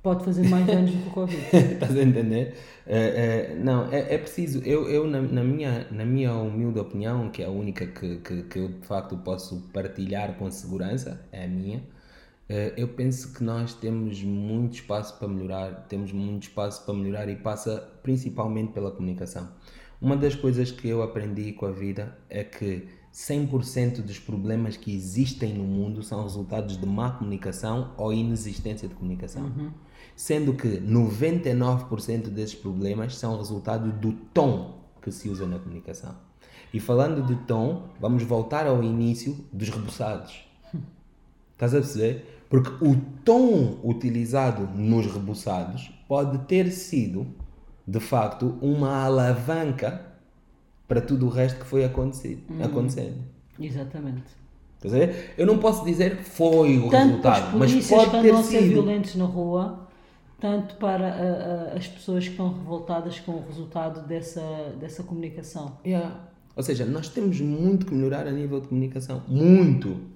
Pode 0.04 0.22
fazer 0.22 0.46
mais 0.48 0.66
danos 0.66 0.90
do 0.90 1.02
que 1.02 1.08
o 1.08 1.12
Covid. 1.12 1.42
Estás 1.52 1.96
a 1.96 2.02
entender? 2.02 2.54
Uh, 2.86 2.90
uh, 2.90 3.64
não, 3.64 3.90
é, 3.90 4.14
é 4.14 4.18
preciso. 4.18 4.62
Eu, 4.62 4.88
eu 4.88 5.06
na, 5.06 5.22
na, 5.22 5.42
minha, 5.42 5.86
na 5.90 6.04
minha 6.04 6.34
humilde 6.34 6.78
opinião, 6.78 7.30
que 7.30 7.42
é 7.42 7.46
a 7.46 7.50
única 7.50 7.86
que, 7.86 8.18
que, 8.18 8.42
que 8.42 8.58
eu 8.58 8.68
de 8.68 8.86
facto 8.86 9.16
posso 9.16 9.62
partilhar 9.72 10.36
com 10.36 10.50
segurança, 10.50 11.26
é 11.32 11.46
a 11.46 11.48
minha, 11.48 11.78
eh, 11.78 11.93
eu 12.76 12.88
penso 12.88 13.32
que 13.32 13.42
nós 13.42 13.74
temos 13.74 14.22
muito 14.22 14.74
espaço 14.74 15.18
para 15.18 15.26
melhorar, 15.28 15.86
temos 15.88 16.12
muito 16.12 16.44
espaço 16.44 16.84
para 16.84 16.94
melhorar 16.94 17.28
e 17.28 17.36
passa 17.36 17.78
principalmente 18.02 18.72
pela 18.72 18.90
comunicação. 18.90 19.48
Uma 20.00 20.16
das 20.16 20.34
coisas 20.34 20.70
que 20.70 20.88
eu 20.88 21.02
aprendi 21.02 21.52
com 21.52 21.64
a 21.64 21.70
vida 21.70 22.18
é 22.28 22.44
que 22.44 22.86
100% 23.14 24.02
dos 24.02 24.18
problemas 24.18 24.76
que 24.76 24.92
existem 24.92 25.54
no 25.54 25.64
mundo 25.64 26.02
são 26.02 26.22
resultados 26.24 26.76
de 26.76 26.84
má 26.84 27.12
comunicação 27.12 27.94
ou 27.96 28.12
inexistência 28.12 28.88
de 28.88 28.94
comunicação. 28.94 29.44
Uhum. 29.44 29.70
Sendo 30.16 30.52
que 30.52 30.68
99% 30.80 32.28
desses 32.28 32.56
problemas 32.56 33.16
são 33.16 33.36
resultado 33.38 33.92
do 33.92 34.12
tom 34.12 34.84
que 35.00 35.12
se 35.12 35.28
usa 35.28 35.46
na 35.46 35.58
comunicação. 35.58 36.16
E 36.72 36.80
falando 36.80 37.24
de 37.24 37.36
tom, 37.46 37.88
vamos 38.00 38.24
voltar 38.24 38.66
ao 38.66 38.82
início 38.82 39.36
dos 39.52 39.68
rebuçados. 39.68 40.44
Estás 41.64 41.74
a 41.74 41.78
perceber? 41.78 42.44
Porque 42.50 42.84
o 42.84 42.96
tom 43.24 43.78
utilizado 43.82 44.68
nos 44.76 45.06
rebuçados 45.06 45.90
pode 46.06 46.38
ter 46.46 46.70
sido, 46.70 47.26
de 47.86 48.00
facto, 48.00 48.58
uma 48.60 49.04
alavanca 49.04 50.02
para 50.86 51.00
tudo 51.00 51.26
o 51.26 51.28
resto 51.30 51.60
que 51.60 51.66
foi 51.66 51.84
acontecido, 51.84 52.42
hum. 52.50 52.62
acontecendo. 52.62 53.16
Exatamente. 53.58 54.24
Estás 54.76 54.94
a 54.94 54.98
ver? 54.98 55.34
Eu 55.38 55.46
não 55.46 55.58
posso 55.58 55.84
dizer 55.84 56.18
que 56.18 56.24
foi 56.24 56.78
o 56.78 56.90
tanto 56.90 57.06
resultado, 57.06 57.56
mas 57.56 57.88
pode 57.88 58.10
ter 58.10 58.36
sido. 58.36 58.44
ser 58.44 58.60
violentos 58.68 59.14
na 59.14 59.24
rua, 59.24 59.88
tanto 60.38 60.76
para 60.76 61.72
as 61.74 61.88
pessoas 61.88 62.24
que 62.24 62.32
estão 62.32 62.52
revoltadas 62.52 63.18
com 63.20 63.32
o 63.32 63.46
resultado 63.46 64.06
dessa, 64.06 64.42
dessa 64.78 65.02
comunicação. 65.02 65.78
Yeah. 65.84 66.28
Ou 66.54 66.62
seja, 66.62 66.84
nós 66.84 67.08
temos 67.08 67.40
muito 67.40 67.86
que 67.86 67.94
melhorar 67.94 68.26
a 68.26 68.30
nível 68.30 68.60
de 68.60 68.68
comunicação. 68.68 69.22
Muito! 69.26 70.13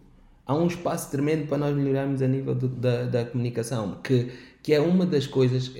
Há 0.48 0.54
um 0.54 0.66
espaço 0.66 1.10
tremendo 1.10 1.46
para 1.46 1.58
nós 1.58 1.76
melhorarmos 1.76 2.22
a 2.22 2.26
nível 2.26 2.54
de, 2.54 2.68
da, 2.68 3.04
da 3.04 3.24
comunicação, 3.26 3.98
que, 4.02 4.32
que 4.62 4.72
é 4.72 4.80
uma 4.80 5.04
das 5.04 5.26
coisas, 5.26 5.70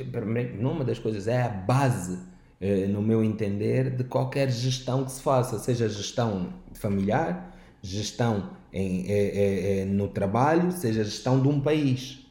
não 0.61 0.73
uma 0.73 0.85
das 0.85 0.99
coisas, 0.99 1.27
é 1.27 1.41
a 1.41 1.49
base, 1.49 2.19
eh, 2.61 2.87
no 2.87 3.01
meu 3.01 3.25
entender, 3.25 3.89
de 3.89 4.05
qualquer 4.05 4.51
gestão 4.51 5.07
que 5.07 5.13
se 5.13 5.23
faça, 5.23 5.59
seja 5.59 5.89
gestão 5.89 6.53
familiar, 6.75 7.57
gestão 7.81 8.51
em, 8.71 9.07
é, 9.09 9.81
é, 9.81 9.85
no 9.87 10.07
trabalho, 10.07 10.71
seja 10.71 11.03
gestão 11.03 11.41
de 11.41 11.49
um 11.49 11.59
país. 11.61 12.27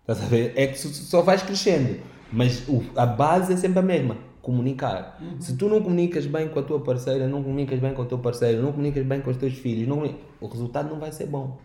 Estás 0.00 0.22
a 0.22 0.26
ver? 0.26 0.54
É 0.56 0.68
que 0.68 0.78
só 0.78 1.20
vais 1.20 1.42
crescendo, 1.42 2.00
mas 2.32 2.64
a 2.96 3.04
base 3.04 3.52
é 3.52 3.56
sempre 3.58 3.80
a 3.80 3.82
mesma 3.82 4.16
comunicar. 4.40 5.18
Uhum. 5.20 5.40
Se 5.40 5.56
tu 5.58 5.68
não 5.68 5.82
comunicas 5.82 6.24
bem 6.24 6.48
com 6.48 6.58
a 6.58 6.62
tua 6.62 6.80
parceira, 6.80 7.28
não 7.28 7.42
comunicas 7.42 7.78
bem 7.78 7.92
com 7.92 8.00
o 8.00 8.06
teu 8.06 8.18
parceiro, 8.18 8.62
não 8.62 8.72
comunicas 8.72 9.04
bem 9.04 9.20
com 9.20 9.30
os 9.30 9.36
teus 9.36 9.52
filhos, 9.52 9.86
não, 9.86 10.02
o 10.40 10.46
resultado 10.46 10.88
não 10.88 10.98
vai 10.98 11.12
ser 11.12 11.26
bom. 11.26 11.58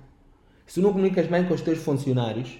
Se 0.68 0.76
tu 0.76 0.82
não 0.82 0.92
comunicas 0.92 1.26
bem 1.28 1.46
com 1.46 1.54
os 1.54 1.62
teus 1.62 1.80
funcionários, 1.80 2.60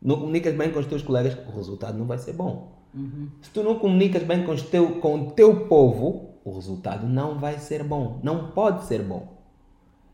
não 0.00 0.16
comunicas 0.20 0.54
bem 0.54 0.70
com 0.70 0.78
os 0.78 0.86
teus 0.86 1.02
colegas, 1.02 1.36
o 1.46 1.56
resultado 1.56 1.98
não 1.98 2.06
vai 2.06 2.16
ser 2.16 2.32
bom. 2.32 2.78
Uhum. 2.94 3.28
Se 3.42 3.50
tu 3.50 3.62
não 3.64 3.78
comunicas 3.78 4.22
bem 4.22 4.44
com, 4.44 4.54
teu, 4.56 5.00
com 5.00 5.20
o 5.20 5.30
teu 5.32 5.66
povo, 5.66 6.30
o 6.44 6.54
resultado 6.54 7.06
não 7.06 7.38
vai 7.38 7.58
ser 7.58 7.82
bom. 7.82 8.20
Não 8.22 8.52
pode 8.52 8.84
ser 8.86 9.02
bom. 9.02 9.36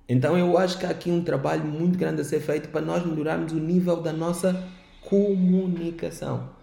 Então 0.09 0.37
eu 0.37 0.57
acho 0.59 0.79
que 0.79 0.87
há 0.87 0.91
aqui 0.91 1.11
um 1.11 1.23
trabalho 1.23 1.65
muito 1.65 1.99
grande 1.99 2.23
a 2.23 2.25
ser 2.25 2.41
feito 2.41 2.71
para 2.71 2.81
nós 2.81 3.05
melhorarmos 3.07 3.53
o 3.53 3.57
nível 3.57 4.01
da 4.01 4.13
nossa 4.13 4.67
comunicação. 5.03 6.54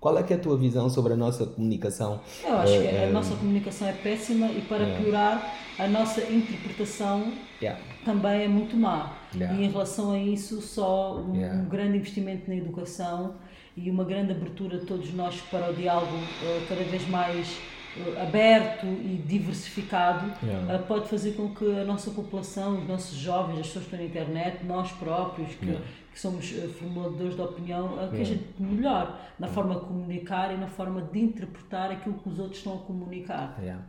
Qual 0.00 0.16
é 0.16 0.22
que 0.22 0.32
é 0.32 0.36
a 0.36 0.38
tua 0.38 0.56
visão 0.56 0.88
sobre 0.88 1.12
a 1.12 1.16
nossa 1.16 1.44
comunicação? 1.44 2.20
Eu 2.42 2.56
acho 2.56 2.80
que 2.80 2.88
a 2.88 3.10
nossa 3.10 3.36
comunicação 3.36 3.86
é 3.86 3.92
péssima 3.92 4.46
e 4.46 4.62
para 4.62 4.82
é. 4.82 4.96
piorar 4.98 5.54
a 5.78 5.86
nossa 5.86 6.22
interpretação 6.22 7.32
yeah. 7.60 7.78
também 8.02 8.44
é 8.44 8.48
muito 8.48 8.74
má. 8.76 9.14
Yeah. 9.34 9.58
E 9.58 9.64
em 9.66 9.70
relação 9.70 10.12
a 10.12 10.18
isso, 10.18 10.62
só 10.62 11.18
um, 11.18 11.36
yeah. 11.36 11.60
um, 11.60 11.68
grande 11.68 11.98
investimento 11.98 12.48
na 12.48 12.56
educação 12.56 13.34
e 13.76 13.90
uma 13.90 14.04
grande 14.04 14.32
abertura 14.32 14.78
de 14.78 14.86
todos 14.86 15.12
nós 15.12 15.38
para 15.50 15.70
o 15.70 15.74
diálogo 15.74 16.16
uh, 16.16 16.66
cada 16.66 16.82
vez 16.82 17.06
mais 17.08 17.58
uh, 17.96 18.22
aberto 18.22 18.86
e 18.86 19.22
diversificado 19.26 20.26
uh, 20.28 20.82
pode 20.88 21.08
fazer 21.08 21.32
com 21.32 21.54
que 21.54 21.78
a 21.78 21.84
nossa 21.84 22.10
população, 22.10 22.78
os 22.78 22.88
nossos 22.88 23.18
jovens, 23.18 23.60
as 23.60 23.66
pessoas 23.66 23.84
que 23.84 23.94
estão 23.94 23.98
na 23.98 24.06
internet, 24.06 24.64
nós 24.64 24.90
próprios, 24.92 25.54
que 25.56 25.78
que 26.12 26.18
somos 26.18 26.50
uh, 26.52 26.68
formuladores 26.68 27.34
de 27.34 27.40
opinião, 27.40 27.96
que 28.10 28.20
a 28.20 28.24
gente 28.24 28.44
melhor 28.58 29.18
na 29.38 29.46
forma 29.46 29.74
de 29.74 29.80
comunicar 29.80 30.52
e 30.52 30.56
na 30.56 30.66
forma 30.66 31.02
de 31.02 31.20
interpretar 31.20 31.90
aquilo 31.90 32.16
que 32.16 32.28
os 32.28 32.38
outros 32.38 32.58
estão 32.58 32.74
a 32.74 32.78
comunicar. 32.78 33.56
Yeah. 33.60 33.82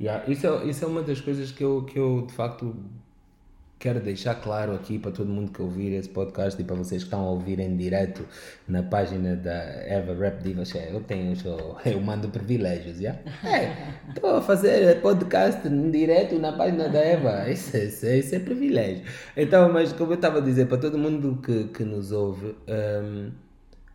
Yeah. 0.00 0.30
Isso, 0.30 0.46
é, 0.46 0.64
isso 0.66 0.84
é 0.84 0.88
uma 0.88 1.02
das 1.02 1.20
coisas 1.20 1.50
que 1.50 1.64
eu, 1.64 1.84
que 1.84 1.98
eu 1.98 2.26
de 2.26 2.32
facto 2.32 2.76
quero 3.78 4.00
deixar 4.00 4.34
claro 4.36 4.74
aqui 4.74 4.98
para 4.98 5.10
todo 5.10 5.28
mundo 5.28 5.52
que 5.52 5.60
ouvir 5.60 5.92
esse 5.92 6.08
podcast 6.08 6.60
e 6.60 6.64
para 6.64 6.76
vocês 6.76 7.02
que 7.02 7.06
estão 7.06 7.20
a 7.20 7.30
ouvir 7.30 7.60
em 7.60 7.76
direto 7.76 8.26
na 8.66 8.82
página 8.82 9.36
da 9.36 9.52
Eva 9.52 10.14
Rap 10.14 10.42
Diva. 10.42 10.62
Eu 10.90 11.00
tenho, 11.00 11.34
eu, 11.84 12.00
mando 12.00 12.28
privilégios, 12.28 12.98
já? 12.98 13.16
É, 13.44 13.92
estou 14.08 14.36
a 14.36 14.42
fazer 14.42 15.00
podcast 15.02 15.68
em 15.68 15.90
direto 15.90 16.38
na 16.38 16.52
página 16.52 16.88
da 16.88 17.00
Eva. 17.00 17.50
Isso, 17.50 17.76
isso, 17.76 18.06
isso 18.06 18.34
é 18.34 18.38
privilégio. 18.38 19.04
Então, 19.36 19.70
mas 19.70 19.92
como 19.92 20.12
eu 20.12 20.16
estava 20.16 20.38
a 20.38 20.42
dizer, 20.42 20.66
para 20.66 20.78
todo 20.78 20.96
mundo 20.96 21.38
que, 21.42 21.64
que 21.64 21.84
nos 21.84 22.12
ouve, 22.12 22.56
um, 22.66 23.30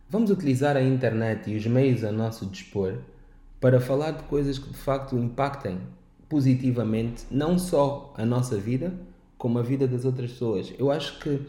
vamos 0.08 0.30
utilizar 0.30 0.76
a 0.76 0.82
internet 0.82 1.50
e 1.50 1.56
os 1.56 1.66
meios 1.66 2.04
a 2.04 2.12
nosso 2.12 2.46
dispor 2.46 2.98
para 3.60 3.80
falar 3.80 4.12
de 4.12 4.22
coisas 4.24 4.58
que 4.58 4.68
de 4.68 4.78
facto 4.78 5.16
impactem 5.16 5.78
positivamente 6.28 7.24
não 7.30 7.58
só 7.58 8.12
a 8.16 8.24
nossa 8.24 8.56
vida, 8.56 8.92
como 9.42 9.58
a 9.58 9.62
vida 9.62 9.88
das 9.88 10.04
outras 10.04 10.30
pessoas. 10.30 10.72
Eu 10.78 10.88
acho 10.88 11.18
que 11.18 11.40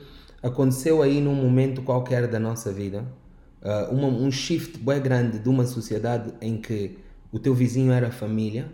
aconteceu 0.42 1.04
aí 1.04 1.22
num 1.22 1.36
momento 1.36 1.84
qualquer 1.84 2.28
da 2.28 2.40
nossa 2.40 2.74
vida 2.74 3.06
uh, 3.62 3.94
uma, 3.94 4.08
um 4.08 4.32
shift 4.32 4.80
bem 4.80 5.00
grande 5.00 5.38
de 5.38 5.48
uma 5.48 5.64
sociedade 5.64 6.34
em 6.42 6.58
que 6.58 6.98
o 7.32 7.38
teu 7.38 7.54
vizinho 7.54 7.92
era 7.92 8.10
família 8.10 8.66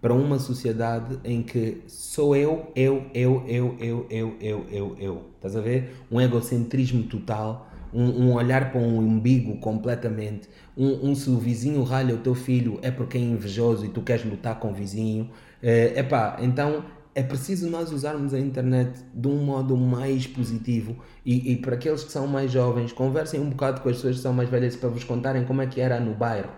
para 0.00 0.14
uma 0.14 0.38
sociedade 0.38 1.18
em 1.22 1.42
que 1.42 1.82
sou 1.86 2.34
eu, 2.34 2.72
eu, 2.74 3.10
eu, 3.12 3.44
eu, 3.46 3.76
eu, 3.78 4.06
eu, 4.08 4.36
eu, 4.40 4.66
eu, 4.70 4.96
eu. 4.98 5.22
Estás 5.36 5.54
a 5.54 5.60
ver? 5.60 5.94
Um 6.10 6.18
egocentrismo 6.18 7.02
total, 7.02 7.68
um, 7.92 8.04
um 8.04 8.32
olhar 8.32 8.72
para 8.72 8.80
um 8.80 9.00
umbigo 9.00 9.58
completamente. 9.58 10.48
Um, 10.74 11.10
um, 11.10 11.14
se 11.14 11.28
o 11.28 11.36
vizinho 11.36 11.82
ralha 11.82 12.14
o 12.14 12.18
teu 12.18 12.34
filho 12.34 12.78
é 12.80 12.90
porque 12.90 13.18
é 13.18 13.20
invejoso 13.20 13.84
e 13.84 13.90
tu 13.90 14.00
queres 14.00 14.24
lutar 14.24 14.58
com 14.58 14.70
o 14.70 14.72
vizinho. 14.72 15.28
É, 15.62 16.00
epá, 16.00 16.38
então 16.40 16.82
é 17.14 17.22
preciso 17.22 17.68
nós 17.68 17.92
usarmos 17.92 18.32
a 18.32 18.38
internet 18.38 19.00
de 19.12 19.28
um 19.28 19.44
modo 19.44 19.76
mais 19.76 20.26
positivo 20.26 20.96
e, 21.24 21.52
e, 21.52 21.56
para 21.56 21.74
aqueles 21.74 22.04
que 22.04 22.12
são 22.12 22.26
mais 22.26 22.50
jovens, 22.50 22.92
conversem 22.92 23.40
um 23.40 23.50
bocado 23.50 23.80
com 23.80 23.88
as 23.88 23.96
pessoas 23.96 24.16
que 24.16 24.22
são 24.22 24.32
mais 24.32 24.48
velhas 24.48 24.76
para 24.76 24.88
vos 24.88 25.04
contarem 25.04 25.44
como 25.44 25.60
é 25.60 25.66
que 25.66 25.80
era 25.80 25.98
no 25.98 26.14
bairro. 26.14 26.50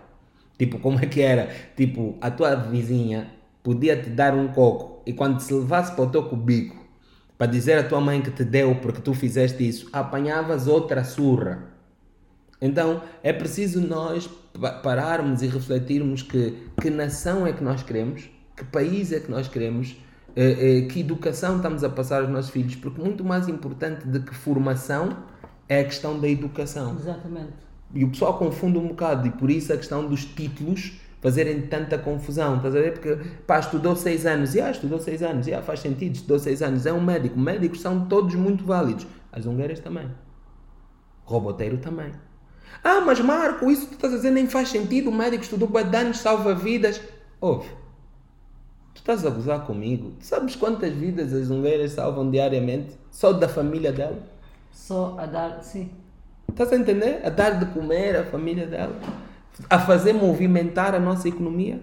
Tipo, 0.57 0.79
como 0.79 0.99
é 0.99 1.05
que 1.05 1.21
era? 1.21 1.49
Tipo, 1.75 2.15
a 2.21 2.29
tua 2.29 2.55
vizinha 2.55 3.31
podia 3.63 3.99
te 4.01 4.09
dar 4.09 4.35
um 4.35 4.49
coco 4.49 5.01
e 5.05 5.13
quando 5.13 5.43
te 5.43 5.53
levasse 5.53 5.93
para 5.95 6.03
o 6.05 6.09
teu 6.09 6.23
cubico 6.23 6.83
para 7.37 7.51
dizer 7.51 7.77
à 7.79 7.83
tua 7.83 7.99
mãe 7.99 8.21
que 8.21 8.31
te 8.31 8.43
deu 8.43 8.75
porque 8.75 9.01
tu 9.01 9.13
fizeste 9.13 9.67
isso, 9.67 9.89
apanhavas 9.91 10.67
outra 10.67 11.03
surra. 11.03 11.71
Então 12.61 13.01
é 13.23 13.33
preciso 13.33 13.81
nós 13.81 14.29
pararmos 14.83 15.41
e 15.41 15.47
refletirmos 15.47 16.21
que, 16.21 16.69
que 16.79 16.89
nação 16.89 17.45
é 17.47 17.51
que 17.51 17.63
nós 17.63 17.81
queremos, 17.81 18.29
que 18.55 18.63
país 18.65 19.11
é 19.11 19.19
que 19.19 19.31
nós 19.31 19.47
queremos 19.47 19.97
que 20.89 20.99
educação 20.99 21.57
estamos 21.57 21.83
a 21.83 21.89
passar 21.89 22.21
aos 22.21 22.29
nossos 22.29 22.51
filhos, 22.51 22.75
porque 22.75 23.01
muito 23.01 23.23
mais 23.23 23.47
importante 23.47 24.07
do 24.07 24.21
que 24.21 24.33
formação 24.33 25.17
é 25.69 25.81
a 25.81 25.83
questão 25.83 26.19
da 26.19 26.27
educação. 26.27 26.95
Exatamente. 26.99 27.53
E 27.93 28.03
o 28.03 28.09
pessoal 28.09 28.37
confunde 28.37 28.77
um 28.77 28.87
bocado, 28.87 29.27
e 29.27 29.31
por 29.31 29.51
isso 29.51 29.71
a 29.71 29.77
questão 29.77 30.07
dos 30.07 30.25
títulos 30.25 30.99
fazerem 31.21 31.61
tanta 31.61 31.97
confusão, 31.97 32.57
estás 32.57 32.75
a 32.75 32.79
ver? 32.79 32.93
Porque, 32.93 33.15
pá, 33.47 33.59
estudou 33.59 33.95
seis 33.95 34.25
anos, 34.25 34.55
e 34.55 34.61
ah, 34.61 34.71
estudou 34.71 34.99
seis 34.99 35.21
anos, 35.23 35.47
e 35.47 35.53
ah, 35.53 35.61
faz 35.61 35.79
sentido, 35.79 36.15
estudou 36.15 36.37
seis 36.37 36.61
anos, 36.61 36.85
é 36.85 36.91
um 36.91 37.01
médico, 37.01 37.39
médicos 37.39 37.79
são 37.79 38.07
todos 38.07 38.35
muito 38.35 38.65
válidos, 38.65 39.07
as 39.31 39.45
ungueiras 39.45 39.79
também, 39.79 40.09
roboteiro 41.23 41.77
também. 41.77 42.11
Ah, 42.83 42.99
mas 42.99 43.21
Marco, 43.21 43.71
isso 43.71 43.83
que 43.83 43.91
tu 43.91 43.95
estás 43.95 44.13
a 44.13 44.17
dizer 44.17 44.31
nem 44.31 44.47
faz 44.47 44.67
sentido, 44.67 45.09
o 45.09 45.13
médico 45.13 45.43
estudou 45.43 45.69
para 45.69 45.85
danos, 45.85 46.17
salva 46.17 46.53
vidas, 46.53 46.99
ouve, 47.39 47.69
estás 49.03 49.25
a 49.25 49.29
gozar 49.29 49.65
comigo? 49.65 50.13
Sabes 50.21 50.55
quantas 50.55 50.93
vidas 50.93 51.33
as 51.33 51.49
ungueiras 51.49 51.91
salvam 51.91 52.31
diariamente? 52.31 52.97
Só 53.11 53.33
da 53.33 53.49
família 53.49 53.91
dela? 53.91 54.17
Só 54.71 55.17
a 55.19 55.25
dar, 55.25 55.61
sim. 55.61 55.89
Estás 56.49 56.71
a 56.71 56.77
entender? 56.77 57.19
A 57.25 57.29
dar 57.29 57.59
de 57.59 57.65
comer 57.67 58.15
à 58.15 58.23
família 58.23 58.65
dela? 58.65 58.95
A 59.69 59.77
fazer 59.77 60.13
movimentar 60.13 60.95
a 60.95 60.99
nossa 60.99 61.27
economia? 61.27 61.81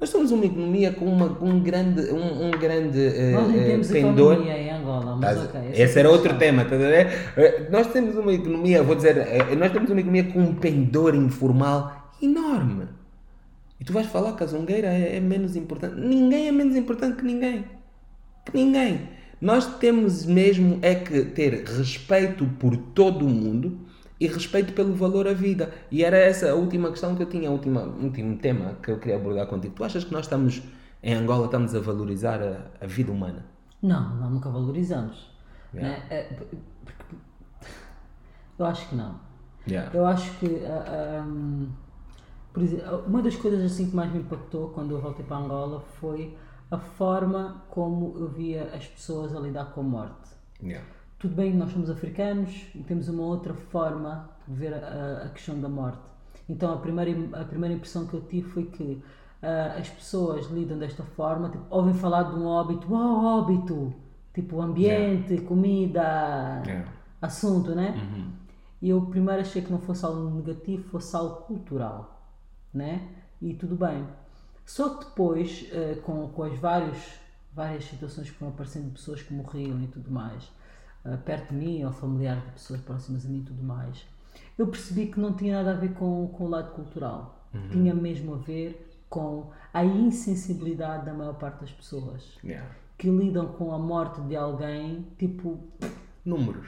Nós 0.00 0.10
somos 0.10 0.32
uma 0.32 0.44
economia 0.44 0.92
com, 0.92 1.06
uma, 1.06 1.28
com 1.36 1.48
um 1.48 1.60
grande, 1.60 2.02
um, 2.10 2.48
um 2.48 2.50
grande 2.50 2.98
uh, 2.98 3.32
Nós 3.32 3.48
nem 3.48 3.64
temos 3.64 3.88
pendor. 3.88 4.32
economia 4.32 4.58
em 4.58 4.70
Angola, 4.70 5.16
mas 5.16 5.44
ok. 5.44 5.60
Esse, 5.70 5.82
esse 5.82 5.98
era 6.00 6.10
outro 6.10 6.36
tema, 6.36 6.62
estás 6.62 6.82
a 6.82 6.88
ver? 6.88 7.06
Uh, 7.06 7.70
nós 7.72 7.86
temos 7.86 8.16
uma 8.16 8.32
economia, 8.32 8.82
vou 8.82 8.96
dizer, 8.96 9.14
nós 9.56 9.72
temos 9.72 9.88
uma 9.88 10.00
economia 10.00 10.24
com 10.24 10.40
um 10.40 10.54
pendor 10.54 11.14
informal 11.14 12.10
enorme. 12.20 12.88
E 13.78 13.84
tu 13.84 13.92
vais 13.92 14.06
falar 14.06 14.34
que 14.34 14.42
a 14.42 14.46
zongueira 14.46 14.88
é, 14.88 15.16
é 15.16 15.20
menos 15.20 15.56
importante. 15.56 15.96
Ninguém 15.96 16.48
é 16.48 16.52
menos 16.52 16.76
importante 16.76 17.16
que 17.16 17.24
ninguém. 17.24 17.64
Que 18.44 18.56
ninguém. 18.56 19.08
Nós 19.40 19.78
temos 19.78 20.24
mesmo 20.24 20.78
é 20.80 20.94
que 20.94 21.24
ter 21.26 21.64
respeito 21.64 22.46
por 22.58 22.76
todo 22.76 23.26
o 23.26 23.28
mundo 23.28 23.78
e 24.18 24.26
respeito 24.26 24.72
pelo 24.72 24.94
valor 24.94 25.28
à 25.28 25.34
vida. 25.34 25.72
E 25.90 26.02
era 26.02 26.16
essa 26.16 26.50
a 26.50 26.54
última 26.54 26.90
questão 26.90 27.14
que 27.14 27.22
eu 27.22 27.28
tinha, 27.28 27.50
o 27.50 27.54
último 27.54 28.38
tema 28.38 28.76
que 28.82 28.90
eu 28.90 28.98
queria 28.98 29.16
abordar 29.16 29.46
contigo. 29.46 29.74
Tu 29.74 29.84
achas 29.84 30.04
que 30.04 30.12
nós 30.12 30.24
estamos, 30.24 30.62
em 31.02 31.12
Angola, 31.14 31.46
estamos 31.46 31.74
a 31.74 31.80
valorizar 31.80 32.40
a, 32.42 32.84
a 32.84 32.86
vida 32.86 33.12
humana? 33.12 33.44
Não, 33.82 34.16
não, 34.16 34.30
nunca 34.30 34.48
valorizamos. 34.48 35.30
Yeah. 35.74 35.98
Né? 35.98 36.06
É, 36.10 36.36
eu 38.58 38.64
acho 38.64 38.88
que 38.88 38.94
não. 38.94 39.20
Yeah. 39.68 39.90
Eu 39.92 40.06
acho 40.06 40.30
que. 40.38 40.46
Uh, 40.46 40.66
ah, 40.66 41.24
um, 41.26 41.68
por 42.56 42.62
exemplo, 42.62 43.04
uma 43.06 43.20
das 43.20 43.36
coisas 43.36 43.62
assim 43.70 43.90
que 43.90 43.94
mais 43.94 44.10
me 44.10 44.20
impactou 44.20 44.70
quando 44.70 44.92
eu 44.92 44.98
voltei 44.98 45.22
para 45.22 45.36
Angola 45.36 45.78
foi 46.00 46.34
a 46.70 46.78
forma 46.78 47.62
como 47.68 48.16
eu 48.16 48.30
via 48.30 48.70
as 48.74 48.86
pessoas 48.86 49.36
a 49.36 49.40
lidar 49.40 49.74
com 49.74 49.82
a 49.82 49.84
morte. 49.84 50.30
Yeah. 50.62 50.82
Tudo 51.18 51.34
bem 51.34 51.50
que 51.50 51.58
nós 51.58 51.70
somos 51.70 51.90
africanos 51.90 52.68
e 52.74 52.78
temos 52.78 53.10
uma 53.10 53.24
outra 53.24 53.52
forma 53.52 54.30
de 54.48 54.54
ver 54.54 54.72
a, 54.72 55.24
a 55.26 55.28
questão 55.28 55.60
da 55.60 55.68
morte. 55.68 56.00
Então 56.48 56.72
a 56.72 56.78
primeira, 56.78 57.42
a 57.42 57.44
primeira 57.44 57.74
impressão 57.74 58.06
que 58.06 58.14
eu 58.14 58.22
tive 58.22 58.48
foi 58.48 58.64
que 58.64 59.02
uh, 59.42 59.78
as 59.78 59.90
pessoas 59.90 60.46
lidam 60.46 60.78
desta 60.78 61.02
forma, 61.02 61.50
tipo, 61.50 61.66
ouvem 61.68 61.92
falar 61.92 62.22
de 62.22 62.36
um 62.36 62.46
óbito, 62.46 62.90
uau, 62.90 63.22
oh, 63.22 63.38
óbito! 63.38 63.92
Tipo, 64.32 64.62
ambiente, 64.62 65.34
yeah. 65.34 65.46
comida, 65.46 66.62
yeah. 66.64 66.90
assunto, 67.20 67.74
né? 67.74 67.90
Uhum. 67.90 68.32
E 68.80 68.88
eu 68.88 69.02
primeiro 69.02 69.42
achei 69.42 69.60
que 69.60 69.70
não 69.70 69.78
fosse 69.78 70.06
algo 70.06 70.30
negativo, 70.30 70.88
fosse 70.88 71.14
algo 71.14 71.42
cultural, 71.42 72.15
né? 72.72 73.08
E 73.40 73.54
tudo 73.54 73.76
bem. 73.76 74.06
Só 74.64 74.98
que 74.98 75.04
depois, 75.04 75.66
uh, 75.72 76.00
com, 76.02 76.28
com 76.28 76.42
as 76.42 76.58
vários, 76.58 76.98
várias 77.52 77.84
situações 77.84 78.30
que 78.30 78.36
foram 78.36 78.52
aparecendo 78.52 78.86
de 78.86 78.90
pessoas 78.92 79.22
que 79.22 79.32
morriam 79.32 79.80
e 79.82 79.86
tudo 79.86 80.10
mais, 80.10 80.44
uh, 81.04 81.16
perto 81.24 81.50
de 81.50 81.56
mim, 81.56 81.84
ou 81.84 81.92
familiares 81.92 82.44
de 82.44 82.50
pessoas 82.52 82.80
próximas 82.80 83.24
a 83.24 83.28
mim 83.28 83.38
e 83.38 83.44
tudo 83.44 83.62
mais, 83.62 84.04
eu 84.58 84.66
percebi 84.66 85.06
que 85.06 85.20
não 85.20 85.34
tinha 85.34 85.62
nada 85.62 85.76
a 85.76 85.80
ver 85.80 85.92
com, 85.94 86.28
com 86.28 86.44
o 86.44 86.48
lado 86.48 86.72
cultural. 86.72 87.48
Uhum. 87.54 87.68
Tinha 87.68 87.94
mesmo 87.94 88.34
a 88.34 88.38
ver 88.38 88.86
com 89.08 89.50
a 89.72 89.84
insensibilidade 89.84 91.06
da 91.06 91.14
maior 91.14 91.34
parte 91.34 91.60
das 91.60 91.72
pessoas. 91.72 92.38
Yeah. 92.42 92.68
Que 92.98 93.10
lidam 93.10 93.46
com 93.52 93.72
a 93.72 93.78
morte 93.78 94.20
de 94.22 94.36
alguém, 94.36 95.06
tipo. 95.18 95.58
Números. 96.24 96.66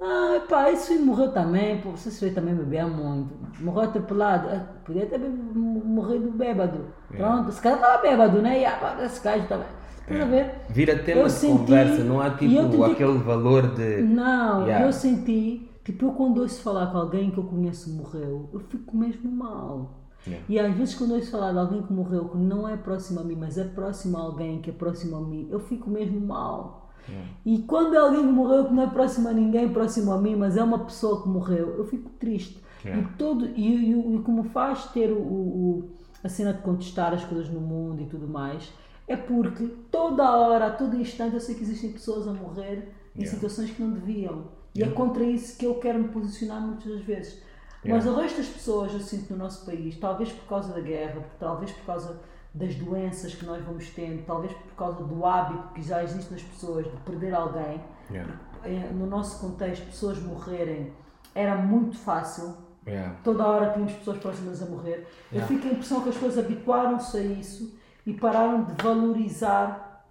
Ah, 0.00 0.40
pá, 0.48 0.70
isso 0.70 0.98
morreu 1.04 1.30
também, 1.30 1.80
pô, 1.80 1.90
você 1.90 2.10
se 2.10 2.30
também 2.30 2.54
bebia 2.54 2.86
muito. 2.86 3.34
Morreu 3.60 3.82
atropelado. 3.82 4.48
Ah, 4.48 4.64
podia 4.84 5.06
ter 5.06 5.18
morrido 5.18 6.30
bêbado. 6.30 6.86
Yeah. 7.10 7.36
Pronto, 7.36 7.50
esse 7.50 7.60
cara 7.60 7.76
estava 7.76 8.02
bêbado, 8.02 8.40
né? 8.40 8.60
E 8.60 8.64
ah, 8.64 8.98
esse 9.02 9.22
gajo 9.22 9.46
também. 9.46 9.66
Estás 10.00 10.22
a 10.22 10.24
ver? 10.24 10.54
Vira 10.70 10.98
tema 10.98 11.20
eu 11.20 11.26
de 11.26 11.32
senti, 11.32 11.58
conversa, 11.58 12.02
não 12.02 12.20
há 12.20 12.30
tipo 12.30 12.84
aquele 12.84 13.18
valor 13.18 13.74
de. 13.74 14.02
Não, 14.02 14.62
yeah. 14.62 14.86
eu 14.86 14.92
senti 14.92 15.70
Tipo, 15.84 16.06
eu 16.06 16.12
quando 16.12 16.40
ouço 16.40 16.60
falar 16.62 16.90
que 16.90 16.96
alguém 16.96 17.30
que 17.30 17.38
eu 17.38 17.44
conheço 17.44 17.90
morreu, 17.90 18.48
eu 18.52 18.60
fico 18.60 18.96
mesmo 18.96 19.30
mal. 19.30 19.98
Yeah. 20.26 20.46
E 20.48 20.58
às 20.58 20.76
vezes 20.76 20.94
quando 20.94 21.14
ouço 21.14 21.30
falar 21.30 21.52
de 21.52 21.58
alguém 21.58 21.82
que 21.82 21.92
morreu 21.92 22.28
que 22.28 22.36
não 22.36 22.68
é 22.68 22.76
próximo 22.76 23.20
a 23.20 23.24
mim, 23.24 23.36
mas 23.36 23.56
é 23.56 23.64
próximo 23.64 24.18
a 24.18 24.20
alguém 24.20 24.60
que 24.60 24.70
é 24.70 24.72
próximo 24.72 25.16
a 25.16 25.20
mim, 25.20 25.48
eu 25.50 25.58
fico 25.58 25.88
mesmo 25.88 26.20
mal. 26.20 26.89
Yeah. 27.08 27.30
E 27.44 27.58
quando 27.62 27.94
é 27.94 27.98
alguém 27.98 28.22
que 28.22 28.32
morreu 28.32 28.66
que 28.66 28.72
não 28.72 28.82
é 28.82 28.86
próximo 28.86 29.28
a 29.28 29.32
ninguém, 29.32 29.68
próximo 29.72 30.12
a 30.12 30.18
mim, 30.18 30.36
mas 30.36 30.56
é 30.56 30.62
uma 30.62 30.78
pessoa 30.80 31.22
que 31.22 31.28
morreu, 31.28 31.76
eu 31.76 31.84
fico 31.84 32.10
triste. 32.10 32.62
Yeah. 32.84 33.02
E, 33.02 33.16
todo, 33.16 33.46
e, 33.46 33.92
e, 33.92 34.16
e 34.16 34.18
como 34.22 34.44
faz 34.44 34.86
ter 34.86 35.10
o, 35.10 35.18
o, 35.18 35.90
a 36.22 36.28
cena 36.28 36.52
de 36.52 36.62
contestar 36.62 37.12
as 37.12 37.24
coisas 37.24 37.48
no 37.48 37.60
mundo 37.60 38.02
e 38.02 38.06
tudo 38.06 38.28
mais, 38.28 38.72
é 39.06 39.16
porque 39.16 39.66
toda 39.90 40.36
hora, 40.36 40.66
a 40.66 40.70
todo 40.70 40.96
instante, 40.96 41.34
eu 41.34 41.40
sei 41.40 41.54
que 41.54 41.62
existem 41.62 41.92
pessoas 41.92 42.28
a 42.28 42.32
morrer 42.32 42.92
em 43.16 43.24
situações 43.24 43.70
que 43.70 43.82
não 43.82 43.90
deviam. 43.90 44.44
E 44.74 44.82
é 44.82 44.88
contra 44.88 45.24
isso 45.24 45.58
que 45.58 45.66
eu 45.66 45.74
quero 45.76 45.98
me 45.98 46.08
posicionar 46.08 46.60
muitas 46.60 46.86
das 46.86 47.02
vezes. 47.02 47.42
Mas 47.84 48.06
o 48.06 48.14
resto 48.14 48.36
das 48.36 48.46
pessoas, 48.46 48.92
eu 48.92 49.00
sinto 49.00 49.32
no 49.32 49.38
nosso 49.38 49.64
país, 49.64 49.96
talvez 49.96 50.30
por 50.30 50.46
causa 50.46 50.72
da 50.72 50.80
guerra, 50.80 51.24
talvez 51.38 51.72
por 51.72 51.86
causa 51.86 52.20
das 52.52 52.74
doenças 52.74 53.34
que 53.34 53.44
nós 53.44 53.64
vamos 53.64 53.88
tendo, 53.90 54.24
talvez 54.24 54.52
por 54.52 54.74
causa 54.74 55.04
do 55.04 55.24
hábito 55.24 55.72
que 55.74 55.82
já 55.82 56.02
existe 56.02 56.32
nas 56.32 56.42
pessoas 56.42 56.84
de 56.84 56.96
perder 56.98 57.34
alguém. 57.34 57.80
Yeah. 58.10 58.32
Eh, 58.64 58.90
no 58.92 59.06
nosso 59.06 59.40
contexto, 59.40 59.86
pessoas 59.86 60.18
morrerem 60.18 60.92
era 61.34 61.54
muito 61.56 61.96
fácil. 61.96 62.54
Yeah. 62.86 63.16
Toda 63.22 63.46
hora 63.46 63.72
tínhamos 63.72 63.92
pessoas 63.92 64.18
próximas 64.18 64.62
a 64.62 64.66
morrer. 64.66 65.06
Yeah. 65.32 65.34
Eu 65.34 65.46
fico 65.46 65.68
a 65.68 65.72
impressão 65.72 66.02
que 66.02 66.08
as 66.08 66.14
pessoas 66.16 66.38
habituaram-se 66.38 67.16
a 67.16 67.20
isso 67.20 67.78
e 68.04 68.14
pararam 68.14 68.64
de 68.64 68.82
valorizar 68.82 70.04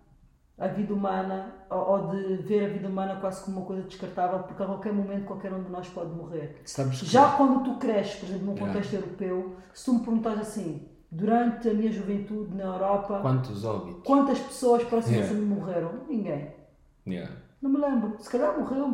a 0.58 0.68
vida 0.68 0.94
humana 0.94 1.56
ou 1.70 2.08
de 2.10 2.36
ver 2.44 2.66
a 2.66 2.68
vida 2.70 2.88
humana 2.88 3.18
quase 3.20 3.44
como 3.44 3.58
uma 3.58 3.66
coisa 3.66 3.84
descartável, 3.84 4.40
porque 4.40 4.62
a 4.62 4.66
qualquer 4.66 4.92
momento 4.92 5.26
qualquer 5.26 5.54
um 5.54 5.64
de 5.64 5.70
nós 5.70 5.88
pode 5.88 6.12
morrer. 6.12 6.62
Já 6.92 7.32
quando 7.32 7.64
tu 7.64 7.80
cresces, 7.80 8.16
por 8.20 8.30
exemplo, 8.30 8.46
num 8.48 8.56
contexto 8.56 8.94
europeu, 8.94 9.56
se 9.74 9.86
tu 9.86 9.94
me 9.94 10.00
perguntares 10.00 10.42
assim, 10.42 10.90
durante 11.12 11.70
a 11.70 11.74
minha 11.74 11.92
juventude 11.92 12.56
na 12.56 12.64
Europa, 12.64 13.20
quantos 13.22 13.66
óbitos? 13.66 14.04
Quantas 14.04 14.40
pessoas 14.40 14.84
próximas 14.84 15.22
yeah. 15.22 15.38
a 15.38 15.40
mim 15.40 15.46
morreram? 15.46 15.92
Ninguém. 16.08 16.54
Yeah. 17.08 17.32
Não 17.62 17.70
me 17.70 17.80
lembro. 17.80 18.16
Se 18.20 18.30
calhar 18.30 18.58
morreu, 18.58 18.94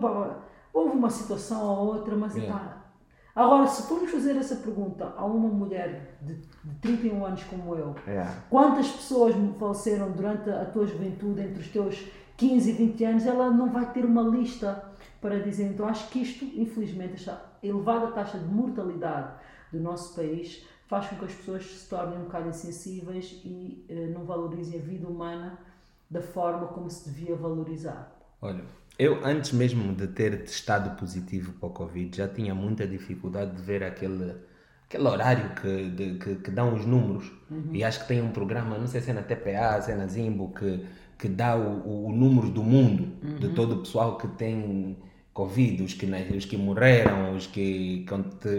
houve 0.73 0.97
uma 0.97 1.10
situação 1.10 1.63
ou 1.67 1.95
outra, 1.95 2.15
mas 2.15 2.36
yeah. 2.36 2.58
pá, 2.58 2.86
Agora, 3.36 3.67
se 3.67 3.84
formos 3.84 4.10
fazer 4.12 4.38
essa 4.38 4.56
pergunta 4.56 5.13
a 5.17 5.25
uma 5.25 5.49
mulher 5.49 6.17
de, 6.21 6.36
de 6.36 6.75
31 6.80 7.25
anos 7.25 7.43
como 7.43 7.75
eu, 7.75 7.93
yeah. 8.08 8.34
quantas 8.49 8.88
pessoas 8.88 9.36
faleceram 9.60 10.12
durante 10.12 10.49
a 10.49 10.63
tua 10.63 10.88
juventude, 10.88 11.41
entre 11.41 11.62
os 11.62 11.67
teus 11.67 12.08
15 12.38 12.69
e 12.69 12.73
20 12.73 13.04
anos, 13.04 13.25
ela 13.25 13.51
não 13.51 13.69
vai 13.69 13.91
ter 13.91 14.06
uma 14.06 14.21
lista 14.21 14.82
para 15.19 15.41
dizer. 15.41 15.65
Então, 15.65 15.86
acho 15.86 16.08
que 16.10 16.19
isto, 16.19 16.45
infelizmente, 16.45 17.15
esta 17.15 17.41
elevada 17.62 18.08
taxa 18.08 18.39
de 18.39 18.45
mortalidade 18.45 19.34
do 19.69 19.82
nosso 19.82 20.15
país 20.15 20.65
faz 20.88 21.08
com 21.08 21.17
que 21.17 21.26
as 21.26 21.34
pessoas 21.34 21.65
se 21.65 21.89
tornem 21.89 22.19
um 22.19 22.24
bocado 22.24 22.50
insensíveis 22.50 23.41
e 23.43 23.86
eh, 23.89 24.08
não 24.08 24.26
valorizem 24.26 24.80
a 24.80 24.84
vida 24.84 25.08
humana 25.08 25.58
da 26.10 26.21
forma 26.21 26.67
como 26.67 26.89
se 26.89 27.10
devia 27.10 27.36
valorizar. 27.36 28.15
Olha, 28.41 28.63
eu, 28.98 29.26
antes 29.26 29.52
mesmo 29.52 29.93
de 29.93 30.08
ter 30.08 30.43
testado 30.43 30.91
positivo 30.98 31.54
para 31.54 31.67
o 31.67 31.71
Covid, 31.71 32.15
já 32.15 32.28
tinha 32.28 32.54
muita 32.54 32.88
dificuldade 32.88 33.56
de 33.56 33.62
ver 33.62 33.84
aquele, 33.84 34.36
aquele 34.88 35.08
horário 35.08 35.50
que, 35.56 35.89
de, 35.89 36.13
que, 36.19 36.36
que 36.36 36.52
dão 36.52 36.74
os 36.76 36.86
números. 36.86 37.32
Uhum. 37.50 37.69
E 37.74 37.84
acho 37.84 38.02
que 38.02 38.08
tem 38.08 38.21
um 38.21 38.32
programa, 38.32 38.78
não 38.78 38.88
sei 38.88 39.02
se 39.02 39.10
é 39.10 39.13
na 39.13 39.24
TPA, 39.24 39.82
se 39.82 39.91
é 39.91 39.95
na 39.95 40.08
Zimbo, 40.08 40.54
que, 40.54 40.86
que 41.17 41.28
dá 41.28 41.58
o, 41.58 41.82
o, 41.86 42.06
o 42.08 42.12
número 42.12 42.50
do 42.50 42.63
mundo, 42.63 43.17
uhum. 43.24 43.36
de 43.39 43.50
todo 43.50 43.76
o 43.76 43.80
pessoal 43.80 44.17
que 44.17 44.28
tem 44.28 44.98
Covid, 45.34 45.84
os 45.84 45.93
que, 45.93 46.06
os 46.38 46.45
que 46.45 46.56
morreram, 46.56 47.36
os 47.36 47.48
que, 47.48 48.06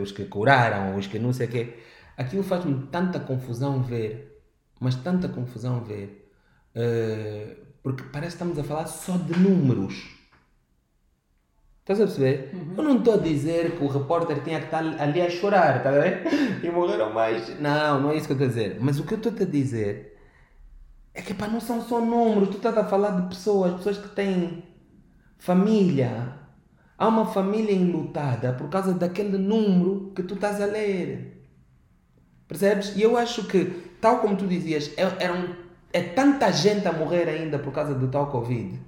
os 0.02 0.12
que 0.12 0.24
curaram, 0.26 0.96
os 0.96 1.06
que 1.06 1.18
não 1.18 1.32
sei 1.32 1.46
o 1.46 1.50
quê. 1.50 1.74
Aquilo 2.16 2.42
faz-me 2.42 2.86
tanta 2.86 3.20
confusão 3.20 3.82
ver, 3.82 4.42
mas 4.80 4.94
tanta 4.96 5.28
confusão 5.28 5.84
ver, 5.84 6.30
uh, 6.74 7.66
porque 7.82 8.04
parece 8.04 8.36
que 8.36 8.42
estamos 8.42 8.58
a 8.58 8.64
falar 8.64 8.86
só 8.86 9.16
de 9.16 9.38
números. 9.38 10.16
Estás 11.80 12.00
a 12.00 12.04
perceber? 12.04 12.50
Uhum. 12.52 12.74
Eu 12.78 12.82
não 12.82 12.98
estou 12.98 13.14
a 13.14 13.18
dizer 13.18 13.78
que 13.78 13.84
o 13.84 13.86
repórter 13.86 14.42
tinha 14.42 14.58
que 14.58 14.64
estar 14.64 14.82
ali 15.00 15.20
a 15.20 15.30
chorar, 15.30 15.84
tá 15.84 15.92
vendo? 15.92 16.28
E 16.64 16.68
morreram 16.68 17.12
mais. 17.12 17.60
Não, 17.60 18.00
não 18.00 18.10
é 18.10 18.16
isso 18.16 18.26
que 18.26 18.32
eu 18.32 18.36
estou 18.36 18.46
a 18.46 18.48
dizer. 18.48 18.78
Mas 18.80 18.98
o 18.98 19.04
que 19.04 19.14
eu 19.14 19.18
estou 19.18 19.32
a 19.32 19.44
dizer 19.48 20.18
é 21.14 21.22
que 21.22 21.32
pá, 21.32 21.46
não 21.46 21.60
são 21.60 21.80
só 21.80 22.00
números. 22.00 22.48
Tu 22.48 22.56
estás 22.56 22.76
a 22.76 22.84
falar 22.84 23.20
de 23.20 23.28
pessoas, 23.28 23.74
pessoas 23.74 23.98
que 23.98 24.08
têm 24.08 24.64
família. 25.38 26.34
Há 26.98 27.06
uma 27.06 27.26
família 27.26 27.72
enlutada 27.72 28.54
por 28.54 28.68
causa 28.68 28.92
daquele 28.92 29.38
número 29.38 30.12
que 30.12 30.24
tu 30.24 30.34
estás 30.34 30.60
a 30.60 30.66
ler. 30.66 31.35
Percebes? 32.48 32.94
E 32.96 33.02
eu 33.02 33.16
acho 33.16 33.44
que, 33.44 33.64
tal 34.00 34.18
como 34.20 34.36
tu 34.36 34.46
dizias, 34.46 34.90
é, 34.96 35.26
é, 35.26 35.32
um, 35.32 35.54
é 35.92 36.02
tanta 36.02 36.50
gente 36.52 36.86
a 36.86 36.92
morrer 36.92 37.28
ainda 37.28 37.58
por 37.58 37.72
causa 37.72 37.94
do 37.94 38.08
tal 38.08 38.30
Covid 38.30 38.86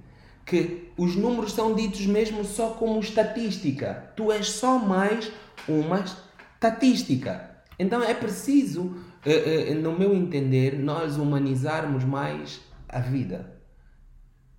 que 0.48 0.90
os 0.96 1.14
números 1.14 1.52
são 1.52 1.74
ditos 1.74 2.06
mesmo 2.06 2.42
só 2.42 2.70
como 2.70 2.98
estatística. 2.98 4.10
Tu 4.16 4.32
és 4.32 4.48
só 4.48 4.78
mais 4.78 5.30
uma 5.68 6.00
estatística. 6.00 7.56
Então 7.78 8.02
é 8.02 8.14
preciso, 8.14 8.96
eh, 9.24 9.70
eh, 9.70 9.74
no 9.74 9.96
meu 9.96 10.14
entender, 10.14 10.78
nós 10.78 11.18
humanizarmos 11.18 12.02
mais 12.02 12.60
a 12.88 12.98
vida. 12.98 13.60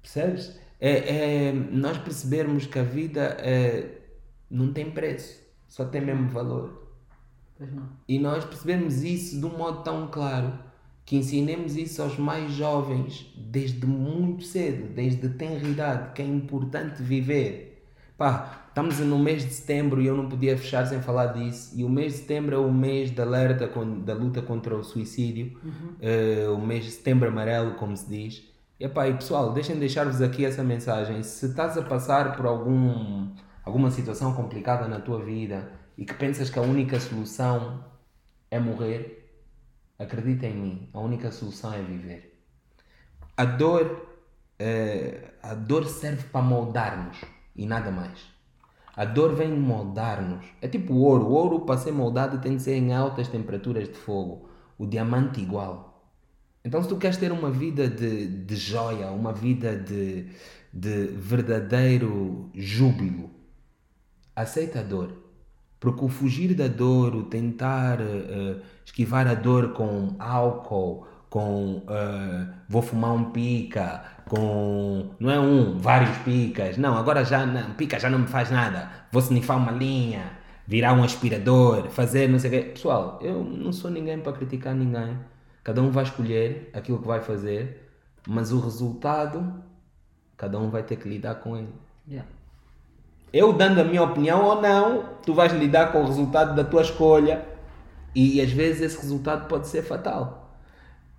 Percebes? 0.01 0.57
É, 0.79 1.47
é, 1.47 1.51
nós 1.51 1.97
percebermos 1.97 2.65
que 2.65 2.79
a 2.79 2.83
vida 2.83 3.35
é, 3.39 3.97
não 4.49 4.71
tem 4.71 4.91
preço, 4.91 5.41
só 5.67 5.83
tem 5.83 5.99
mesmo 5.99 6.29
valor. 6.29 6.88
E 8.07 8.17
nós 8.19 8.45
percebemos 8.45 9.03
isso 9.03 9.39
de 9.39 9.45
um 9.45 9.57
modo 9.57 9.83
tão 9.83 10.07
claro 10.07 10.53
que 11.05 11.15
ensinemos 11.15 11.75
isso 11.75 12.01
aos 12.01 12.17
mais 12.17 12.51
jovens 12.51 13.33
desde 13.35 13.85
muito 13.85 14.43
cedo, 14.43 14.93
desde 14.93 15.27
tenra 15.29 15.67
idade, 15.67 16.13
que 16.13 16.21
é 16.21 16.25
importante 16.25 17.01
viver. 17.01 17.83
Pá, 18.15 18.65
estamos 18.67 18.99
no 18.99 19.17
mês 19.17 19.43
de 19.43 19.51
setembro 19.51 20.01
e 20.01 20.05
eu 20.05 20.15
não 20.15 20.29
podia 20.29 20.57
fechar 20.57 20.85
sem 20.85 21.01
falar 21.01 21.27
disso. 21.27 21.73
E 21.75 21.83
o 21.83 21.89
mês 21.89 22.13
de 22.13 22.19
setembro 22.19 22.55
é 22.55 22.59
o 22.59 22.71
mês 22.71 23.09
da 23.11 23.23
alerta 23.23 23.67
da 24.05 24.13
luta 24.13 24.41
contra 24.41 24.75
o 24.75 24.83
suicídio, 24.83 25.57
uhum. 25.63 26.51
uh, 26.51 26.53
o 26.53 26.65
mês 26.65 26.85
de 26.85 26.91
setembro 26.91 27.27
amarelo, 27.27 27.75
como 27.75 27.97
se 27.97 28.07
diz. 28.07 28.43
E, 28.79 28.87
pá, 28.87 29.07
e 29.07 29.13
pessoal, 29.13 29.51
deixem 29.51 29.79
deixar-vos 29.79 30.21
aqui 30.21 30.45
essa 30.45 30.63
mensagem. 30.63 31.23
Se 31.23 31.47
estás 31.47 31.77
a 31.77 31.81
passar 31.81 32.35
por 32.37 32.45
algum, 32.45 33.29
alguma 33.65 33.89
situação 33.89 34.33
complicada 34.33 34.87
na 34.87 34.99
tua 34.99 35.23
vida 35.23 35.78
e 35.99 36.05
que 36.05 36.13
pensas 36.15 36.49
que 36.49 36.57
a 36.57 36.63
única 36.63 36.99
solução 36.99 37.85
é 38.49 38.59
morrer, 38.59 39.19
Acredita 39.99 40.47
em 40.47 40.55
mim, 40.55 40.89
a 40.93 40.99
única 41.01 41.29
solução 41.29 41.73
é 41.73 41.81
viver. 41.81 42.41
A 43.35 43.43
dor 43.43 44.07
é, 44.57 45.33
a 45.43 45.53
dor 45.53 45.85
serve 45.87 46.23
para 46.29 46.41
moldar-nos 46.41 47.17
e 47.53 47.65
nada 47.65 47.91
mais. 47.91 48.17
A 48.95 49.03
dor 49.03 49.35
vem 49.35 49.51
moldar-nos. 49.51 50.45
É 50.61 50.69
tipo 50.69 50.93
o 50.93 51.01
ouro. 51.01 51.25
O 51.25 51.31
ouro, 51.31 51.59
para 51.65 51.77
ser 51.77 51.91
moldado, 51.91 52.39
tem 52.39 52.55
de 52.55 52.63
ser 52.63 52.75
em 52.75 52.93
altas 52.93 53.27
temperaturas 53.27 53.89
de 53.89 53.93
fogo. 53.93 54.49
O 54.77 54.85
diamante, 54.85 55.41
igual. 55.41 56.09
Então, 56.63 56.81
se 56.81 56.87
tu 56.87 56.97
queres 56.97 57.17
ter 57.17 57.31
uma 57.33 57.51
vida 57.51 57.89
de, 57.89 58.25
de 58.27 58.55
joia, 58.55 59.11
uma 59.11 59.33
vida 59.33 59.75
de, 59.75 60.29
de 60.71 61.07
verdadeiro 61.07 62.49
júbilo, 62.53 63.29
aceita 64.33 64.79
a 64.79 64.83
dor. 64.83 65.28
Porque 65.79 66.03
o 66.03 66.09
fugir 66.09 66.53
da 66.53 66.67
dor, 66.67 67.15
o 67.15 67.23
tentar 67.23 67.99
uh, 68.01 68.59
esquivar 68.85 69.27
a 69.27 69.33
dor 69.33 69.71
com 69.73 70.15
álcool, 70.19 71.07
com 71.29 71.77
uh, 71.77 72.53
vou 72.67 72.81
fumar 72.81 73.13
um 73.13 73.31
pica, 73.31 74.03
com 74.27 75.11
não 75.19 75.29
é 75.29 75.39
um, 75.39 75.77
vários 75.77 76.17
picas, 76.19 76.77
não, 76.77 76.97
agora 76.97 77.23
já 77.23 77.45
não, 77.45 77.73
pica 77.75 77.99
já 77.99 78.09
não 78.09 78.19
me 78.19 78.27
faz 78.27 78.49
nada, 78.51 78.89
vou 79.11 79.21
snifar 79.21 79.57
uma 79.57 79.71
linha, 79.71 80.31
virar 80.67 80.93
um 80.93 81.03
aspirador, 81.03 81.89
fazer 81.89 82.27
não 82.27 82.39
sei 82.39 82.49
o 82.49 82.53
quê. 82.53 82.69
Pessoal, 82.71 83.19
eu 83.21 83.43
não 83.43 83.71
sou 83.71 83.91
ninguém 83.91 84.19
para 84.19 84.33
criticar 84.33 84.75
ninguém, 84.75 85.17
cada 85.63 85.81
um 85.81 85.91
vai 85.91 86.03
escolher 86.03 86.69
aquilo 86.73 86.99
que 86.99 87.07
vai 87.07 87.21
fazer, 87.21 87.89
mas 88.27 88.51
o 88.51 88.59
resultado, 88.59 89.63
cada 90.35 90.59
um 90.59 90.69
vai 90.69 90.83
ter 90.83 90.95
que 90.97 91.07
lidar 91.07 91.35
com 91.35 91.55
ele. 91.55 91.73
Yeah. 92.07 92.27
Eu 93.31 93.53
dando 93.53 93.79
a 93.79 93.83
minha 93.83 94.01
opinião 94.03 94.43
ou 94.43 94.61
não, 94.61 95.03
tu 95.23 95.33
vais 95.33 95.53
lidar 95.53 95.91
com 95.91 96.01
o 96.01 96.05
resultado 96.05 96.55
da 96.55 96.63
tua 96.63 96.81
escolha 96.81 97.45
e 98.15 98.41
às 98.41 98.51
vezes 98.51 98.81
esse 98.81 99.01
resultado 99.01 99.47
pode 99.47 99.67
ser 99.67 99.83
fatal. 99.83 100.57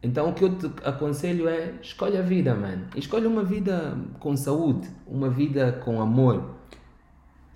Então 0.03 0.31
o 0.31 0.35
que 0.35 0.45
eu 0.45 0.59
te 0.59 0.67
aconselho 0.85 1.49
é 1.49 1.75
escolhe 1.81 2.17
a 2.17 2.23
vida, 2.23 2.55
mano. 2.55 2.87
Escolhe 2.97 3.27
uma 3.27 3.45
vida 3.45 3.97
com 4.19 4.37
saúde, 4.37 4.89
uma 5.07 5.31
vida 5.31 5.73
com 5.85 6.01
amor. 6.01 6.57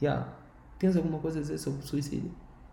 Yeah. 0.01 0.29
Tens 0.79 0.97
alguma 0.97 1.19
coisa 1.19 1.39
a 1.39 1.43
dizer 1.43 1.59
sobre 1.59 1.83
suicídio? 1.83 2.31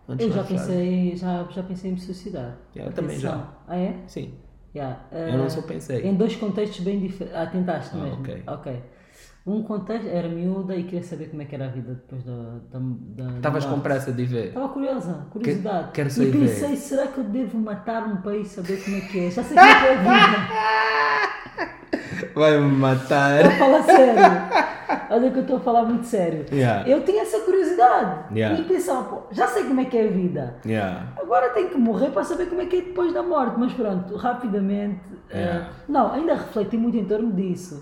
Antes 0.07 0.27
eu 0.27 0.33
já 0.33 0.43
pensei, 0.43 1.15
já, 1.15 1.47
já 1.49 1.63
pensei 1.63 1.89
em 1.89 1.93
me 1.93 1.99
suicidar. 1.99 2.57
Yeah, 2.75 2.91
eu 2.91 2.95
também 2.95 3.17
já. 3.17 3.47
Ah, 3.67 3.77
é? 3.77 3.95
Sim. 4.07 4.33
Yeah. 4.75 4.99
Uh, 5.11 5.15
eu 5.15 5.37
não 5.37 5.49
só 5.49 5.61
pensei. 5.61 6.05
Em 6.05 6.13
dois 6.15 6.35
contextos 6.35 6.83
bem 6.83 6.99
diferentes. 6.99 7.39
Ah, 7.39 7.45
tentaste 7.45 7.95
ah, 7.95 8.03
mesmo? 8.03 8.19
Ok. 8.19 8.43
Ok 8.45 8.81
um 9.45 9.63
contexto, 9.63 10.07
era 10.07 10.27
miúda 10.27 10.75
e 10.75 10.83
queria 10.83 11.03
saber 11.03 11.29
como 11.29 11.41
é 11.41 11.45
que 11.45 11.55
era 11.55 11.65
a 11.65 11.69
vida 11.69 11.93
depois 11.93 12.23
da. 12.23 12.59
da, 12.71 13.37
Estavas 13.37 13.65
com 13.65 13.79
pressa 13.79 14.11
de 14.11 14.23
ver? 14.25 14.49
Estava 14.49 14.69
curiosa, 14.69 15.25
curiosidade. 15.31 15.87
Que, 15.87 15.93
quero 15.93 16.09
saber. 16.11 16.29
E 16.29 16.31
pensei, 16.31 16.69
ver. 16.69 16.75
será 16.75 17.07
que 17.07 17.17
eu 17.17 17.23
devo 17.23 17.57
matar-me 17.57 18.17
para 18.21 18.37
ir 18.37 18.45
saber 18.45 18.83
como 18.83 18.97
é 18.97 19.01
que 19.01 19.19
é? 19.19 19.31
Já 19.31 19.43
sei 19.43 19.57
como 19.57 19.69
é 19.69 19.79
que 19.79 19.85
é 19.85 19.93
a 19.93 20.01
vida. 20.01 20.37
Vai-me 22.35 22.71
matar. 22.71 23.45
Eu 23.45 23.51
falo 23.51 23.83
sério. 23.83 24.21
Olha 25.09 25.31
que 25.31 25.37
eu 25.37 25.41
estou 25.41 25.57
a 25.57 25.59
falar 25.59 25.85
muito 25.85 26.05
sério. 26.05 26.45
Yeah. 26.51 26.87
Eu 26.87 27.03
tinha 27.03 27.23
essa 27.23 27.39
curiosidade. 27.39 28.33
Yeah. 28.33 28.59
E 28.59 28.63
pensava, 28.63 29.03
pô, 29.03 29.23
já 29.31 29.47
sei 29.47 29.63
como 29.63 29.81
é 29.81 29.85
que 29.85 29.97
é 29.97 30.07
a 30.07 30.11
vida. 30.11 30.55
Yeah. 30.65 31.13
Agora 31.19 31.49
tenho 31.49 31.69
que 31.69 31.77
morrer 31.77 32.11
para 32.11 32.23
saber 32.23 32.45
como 32.45 32.61
é 32.61 32.67
que 32.67 32.75
é 32.77 32.81
depois 32.81 33.11
da 33.11 33.23
morte. 33.23 33.55
Mas 33.57 33.73
pronto, 33.73 34.15
rapidamente. 34.15 35.01
Uh, 35.31 35.65
não, 35.89 36.13
ainda 36.13 36.35
refleti 36.35 36.77
muito 36.77 36.97
em 36.97 37.05
torno 37.05 37.31
disso 37.33 37.81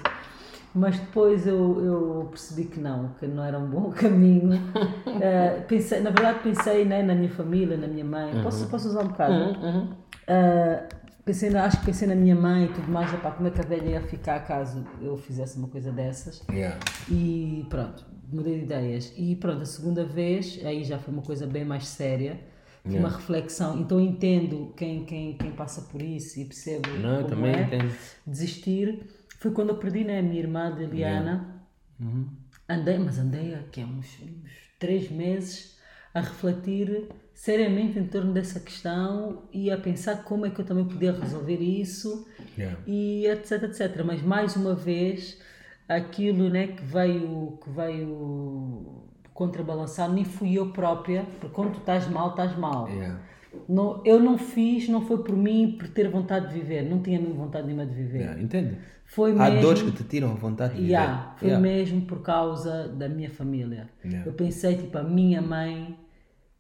mas 0.73 0.99
depois 0.99 1.47
eu, 1.47 1.83
eu 1.83 2.27
percebi 2.29 2.65
que 2.65 2.79
não, 2.79 3.09
que 3.19 3.25
não 3.25 3.43
era 3.43 3.57
um 3.57 3.67
bom 3.67 3.89
caminho. 3.91 4.55
uh, 4.55 5.67
pensei, 5.67 5.99
na 5.99 6.11
verdade 6.11 6.39
pensei 6.43 6.85
né, 6.85 7.01
na 7.01 7.15
minha 7.15 7.29
família, 7.29 7.75
na 7.75 7.87
minha 7.87 8.05
mãe. 8.05 8.35
Uhum. 8.35 8.43
Posso, 8.43 8.67
posso 8.67 8.87
usar 8.89 9.01
um 9.01 9.07
bocado? 9.07 9.33
Uhum. 9.33 9.83
Uh, 9.85 10.95
pensei, 11.25 11.55
acho 11.55 11.79
que 11.79 11.85
pensei 11.87 12.07
na 12.07 12.15
minha 12.15 12.35
mãe 12.35 12.65
e 12.65 12.67
tudo 12.69 12.91
mais, 12.91 13.11
epá, 13.13 13.31
como 13.31 13.47
é 13.47 13.51
que 13.51 13.59
a 13.59 13.63
velha 13.63 13.89
ia 13.89 14.01
ficar 14.01 14.39
caso 14.45 14.85
eu 15.01 15.17
fizesse 15.17 15.57
uma 15.57 15.67
coisa 15.67 15.91
dessas. 15.91 16.41
Yeah. 16.51 16.77
E 17.09 17.65
pronto, 17.69 18.05
mudei 18.31 18.59
de 18.59 18.63
ideias. 18.65 19.11
E 19.17 19.35
pronto, 19.35 19.63
a 19.63 19.65
segunda 19.65 20.05
vez, 20.05 20.59
aí 20.63 20.83
já 20.83 20.99
foi 20.99 21.13
uma 21.13 21.23
coisa 21.23 21.47
bem 21.47 21.65
mais 21.65 21.87
séria. 21.87 22.39
Yeah. 22.85 23.05
Uma 23.05 23.15
reflexão, 23.15 23.77
então 23.77 23.99
entendo 23.99 24.71
quem, 24.75 25.03
quem, 25.03 25.33
quem 25.33 25.51
passa 25.51 25.81
por 25.81 26.01
isso 26.01 26.39
e 26.39 26.45
percebo 26.45 26.87
Não, 26.97 27.17
como 27.17 27.27
também 27.27 27.53
é 27.53 27.61
entendo. 27.63 27.93
desistir 28.25 29.05
foi 29.39 29.51
quando 29.51 29.69
eu 29.69 29.77
perdi 29.77 30.03
né, 30.03 30.19
a 30.19 30.21
minha 30.21 30.39
irmã. 30.39 30.77
Yeah. 30.93 31.45
Uhum. 31.99 32.27
Andei, 32.67 32.99
mas 32.99 33.17
andei 33.17 33.55
aqui 33.55 33.81
há 33.81 33.85
uns, 33.85 34.19
uns 34.21 34.51
três 34.77 35.09
meses 35.09 35.79
a 36.13 36.19
refletir 36.19 37.09
seriamente 37.33 37.97
em 37.97 38.05
torno 38.05 38.33
dessa 38.33 38.59
questão 38.59 39.43
e 39.53 39.71
a 39.71 39.77
pensar 39.77 40.23
como 40.23 40.45
é 40.45 40.49
que 40.49 40.59
eu 40.59 40.65
também 40.65 40.85
podia 40.85 41.13
resolver 41.13 41.55
isso 41.55 42.27
yeah. 42.57 42.77
e 42.85 43.25
etc, 43.27 43.63
etc. 43.63 44.03
Mas 44.05 44.21
mais 44.21 44.55
uma 44.57 44.75
vez 44.75 45.39
aquilo 45.87 46.49
né, 46.49 46.67
que 46.67 46.83
veio, 46.83 47.57
que 47.63 47.69
veio 47.69 49.05
contrabalançar 49.33 50.11
nem 50.11 50.25
fui 50.25 50.55
eu 50.55 50.73
própria, 50.73 51.23
porque 51.39 51.55
quando 51.55 51.71
tu 51.71 51.79
estás 51.79 52.09
mal, 52.09 52.31
estás 52.31 52.57
mal. 52.57 52.89
Yeah. 52.89 53.21
Não, 53.67 54.01
eu 54.05 54.19
não 54.19 54.37
fiz, 54.37 54.87
não 54.87 55.01
foi 55.01 55.23
por 55.23 55.35
mim, 55.35 55.75
por 55.77 55.87
ter 55.87 56.07
vontade 56.09 56.49
de 56.49 56.53
viver, 56.53 56.83
não 56.83 57.01
tinha 57.01 57.19
mesmo 57.19 57.35
vontade 57.35 57.65
nenhuma 57.65 57.85
de 57.85 57.93
viver. 57.93 58.19
Yeah, 58.19 58.41
entende? 58.41 58.77
Foi 59.05 59.31
Há 59.31 59.49
mesmo, 59.49 59.61
dores 59.61 59.81
que 59.81 59.91
te 59.91 60.03
tiram 60.03 60.31
a 60.31 60.35
vontade 60.35 60.73
de 60.73 60.81
viver. 60.81 60.91
Yeah, 60.91 61.33
foi 61.37 61.47
yeah. 61.47 61.67
mesmo 61.67 62.01
por 62.01 62.21
causa 62.21 62.87
da 62.87 63.09
minha 63.09 63.29
família. 63.29 63.89
Eu 64.25 64.33
pensei, 64.33 64.75
tipo, 64.75 64.97
a 64.97 65.03
minha 65.03 65.41
mãe, 65.41 65.97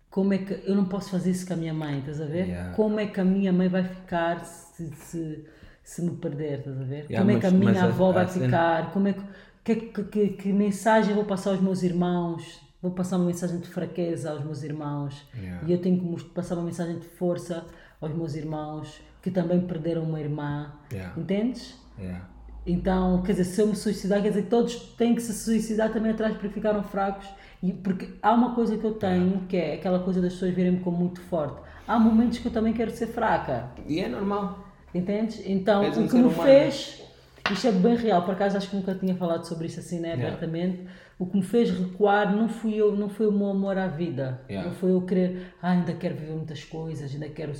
como 0.09 0.33
é 0.33 0.39
que. 0.39 0.63
Eu 0.65 0.75
não 0.75 0.85
posso 0.85 1.11
fazer 1.11 1.29
isso 1.31 1.45
com 1.45 1.53
a 1.53 1.57
minha 1.57 1.73
mãe, 1.73 1.99
estás 1.99 2.19
a 2.19 2.25
ver? 2.25 2.71
Como 2.75 2.99
é 2.99 3.05
que 3.05 3.19
a 3.19 3.25
minha 3.25 3.53
mãe 3.53 3.67
vai 3.67 3.83
ficar 3.83 4.43
se, 4.43 4.89
se, 4.95 5.45
se 5.83 6.01
me 6.01 6.11
perder, 6.17 6.59
estás 6.59 6.81
a 6.81 6.83
ver? 6.83 7.07
como 7.07 7.31
é 7.31 7.39
que 7.39 7.45
a 7.45 7.51
minha 7.51 7.83
avó 7.83 8.09
a, 8.09 8.13
vai 8.13 8.25
a 8.25 8.27
ficar? 8.27 8.77
Cena... 8.77 8.91
Como 8.91 9.07
é 9.07 9.15
que, 9.63 9.75
que, 9.75 10.03
que, 10.03 10.27
que 10.29 10.53
mensagem 10.53 11.13
vou 11.13 11.25
passar 11.25 11.51
aos 11.51 11.61
meus 11.61 11.83
irmãos? 11.83 12.67
Vou 12.81 12.91
passar 12.91 13.17
uma 13.17 13.25
mensagem 13.25 13.59
de 13.59 13.67
fraqueza 13.67 14.31
aos 14.31 14.43
meus 14.43 14.63
irmãos 14.63 15.27
yeah. 15.35 15.67
e 15.67 15.71
eu 15.71 15.81
tenho 15.81 15.99
que 15.99 16.25
passar 16.25 16.55
uma 16.55 16.63
mensagem 16.63 16.97
de 16.97 17.05
força 17.05 17.65
aos 17.99 18.13
meus 18.13 18.35
irmãos 18.35 19.01
que 19.21 19.29
também 19.29 19.59
perderam 19.61 20.03
uma 20.03 20.19
irmã. 20.19 20.71
Yeah. 20.91 21.19
Entendes? 21.19 21.75
Yeah. 21.99 22.25
Então, 22.65 23.21
quer 23.23 23.33
dizer, 23.33 23.45
se 23.45 23.61
eu 23.61 23.67
me 23.67 23.75
suicidar, 23.75 24.21
quer 24.21 24.29
dizer 24.29 24.43
que 24.43 24.49
todos 24.49 24.75
têm 24.95 25.15
que 25.15 25.21
se 25.21 25.33
suicidar 25.33 25.91
também 25.91 26.11
atrás 26.11 26.33
porque 26.33 26.49
ficaram 26.49 26.83
fracos. 26.83 27.27
E 27.61 27.73
porque 27.73 28.13
há 28.21 28.33
uma 28.33 28.55
coisa 28.55 28.77
que 28.77 28.85
eu 28.85 28.93
tenho 28.93 29.41
que 29.41 29.57
é 29.57 29.73
aquela 29.73 29.99
coisa 29.99 30.21
das 30.21 30.33
pessoas 30.33 30.53
verem-me 30.53 30.79
como 30.79 30.97
muito 30.97 31.19
forte. 31.21 31.61
Há 31.85 31.99
momentos 31.99 32.37
que 32.39 32.47
eu 32.47 32.51
também 32.51 32.71
quero 32.71 32.91
ser 32.91 33.07
fraca. 33.07 33.71
E 33.85 33.99
é 33.99 34.07
normal. 34.07 34.65
Entendes? 34.93 35.41
Então, 35.45 35.87
o 35.89 36.07
que 36.07 36.15
me 36.15 36.21
humano. 36.21 36.43
fez. 36.43 37.08
Isto 37.51 37.67
é 37.67 37.71
bem 37.71 37.95
real, 37.95 38.23
por 38.23 38.33
acaso 38.33 38.57
acho 38.57 38.69
que 38.69 38.75
nunca 38.75 38.93
tinha 38.95 39.15
falado 39.15 39.45
sobre 39.45 39.67
isso 39.67 39.79
assim, 39.79 39.99
né, 39.99 40.13
abertamente. 40.13 40.77
Yeah 40.77 40.91
o 41.19 41.25
que 41.25 41.35
me 41.35 41.43
fez 41.43 41.69
recuar 41.69 42.33
não 42.33 42.47
fui 42.47 42.75
eu, 42.75 42.95
não 42.95 43.09
foi 43.09 43.27
o 43.27 43.31
meu 43.31 43.49
amor 43.49 43.77
à 43.77 43.87
vida. 43.87 44.41
Yeah. 44.49 44.69
Não 44.69 44.75
foi 44.75 44.91
eu 44.91 45.01
querer, 45.01 45.53
ah, 45.61 45.71
ainda 45.71 45.93
quero 45.93 46.15
viver 46.15 46.31
muitas 46.31 46.63
coisas, 46.63 47.13
ainda 47.13 47.27
quero, 47.27 47.51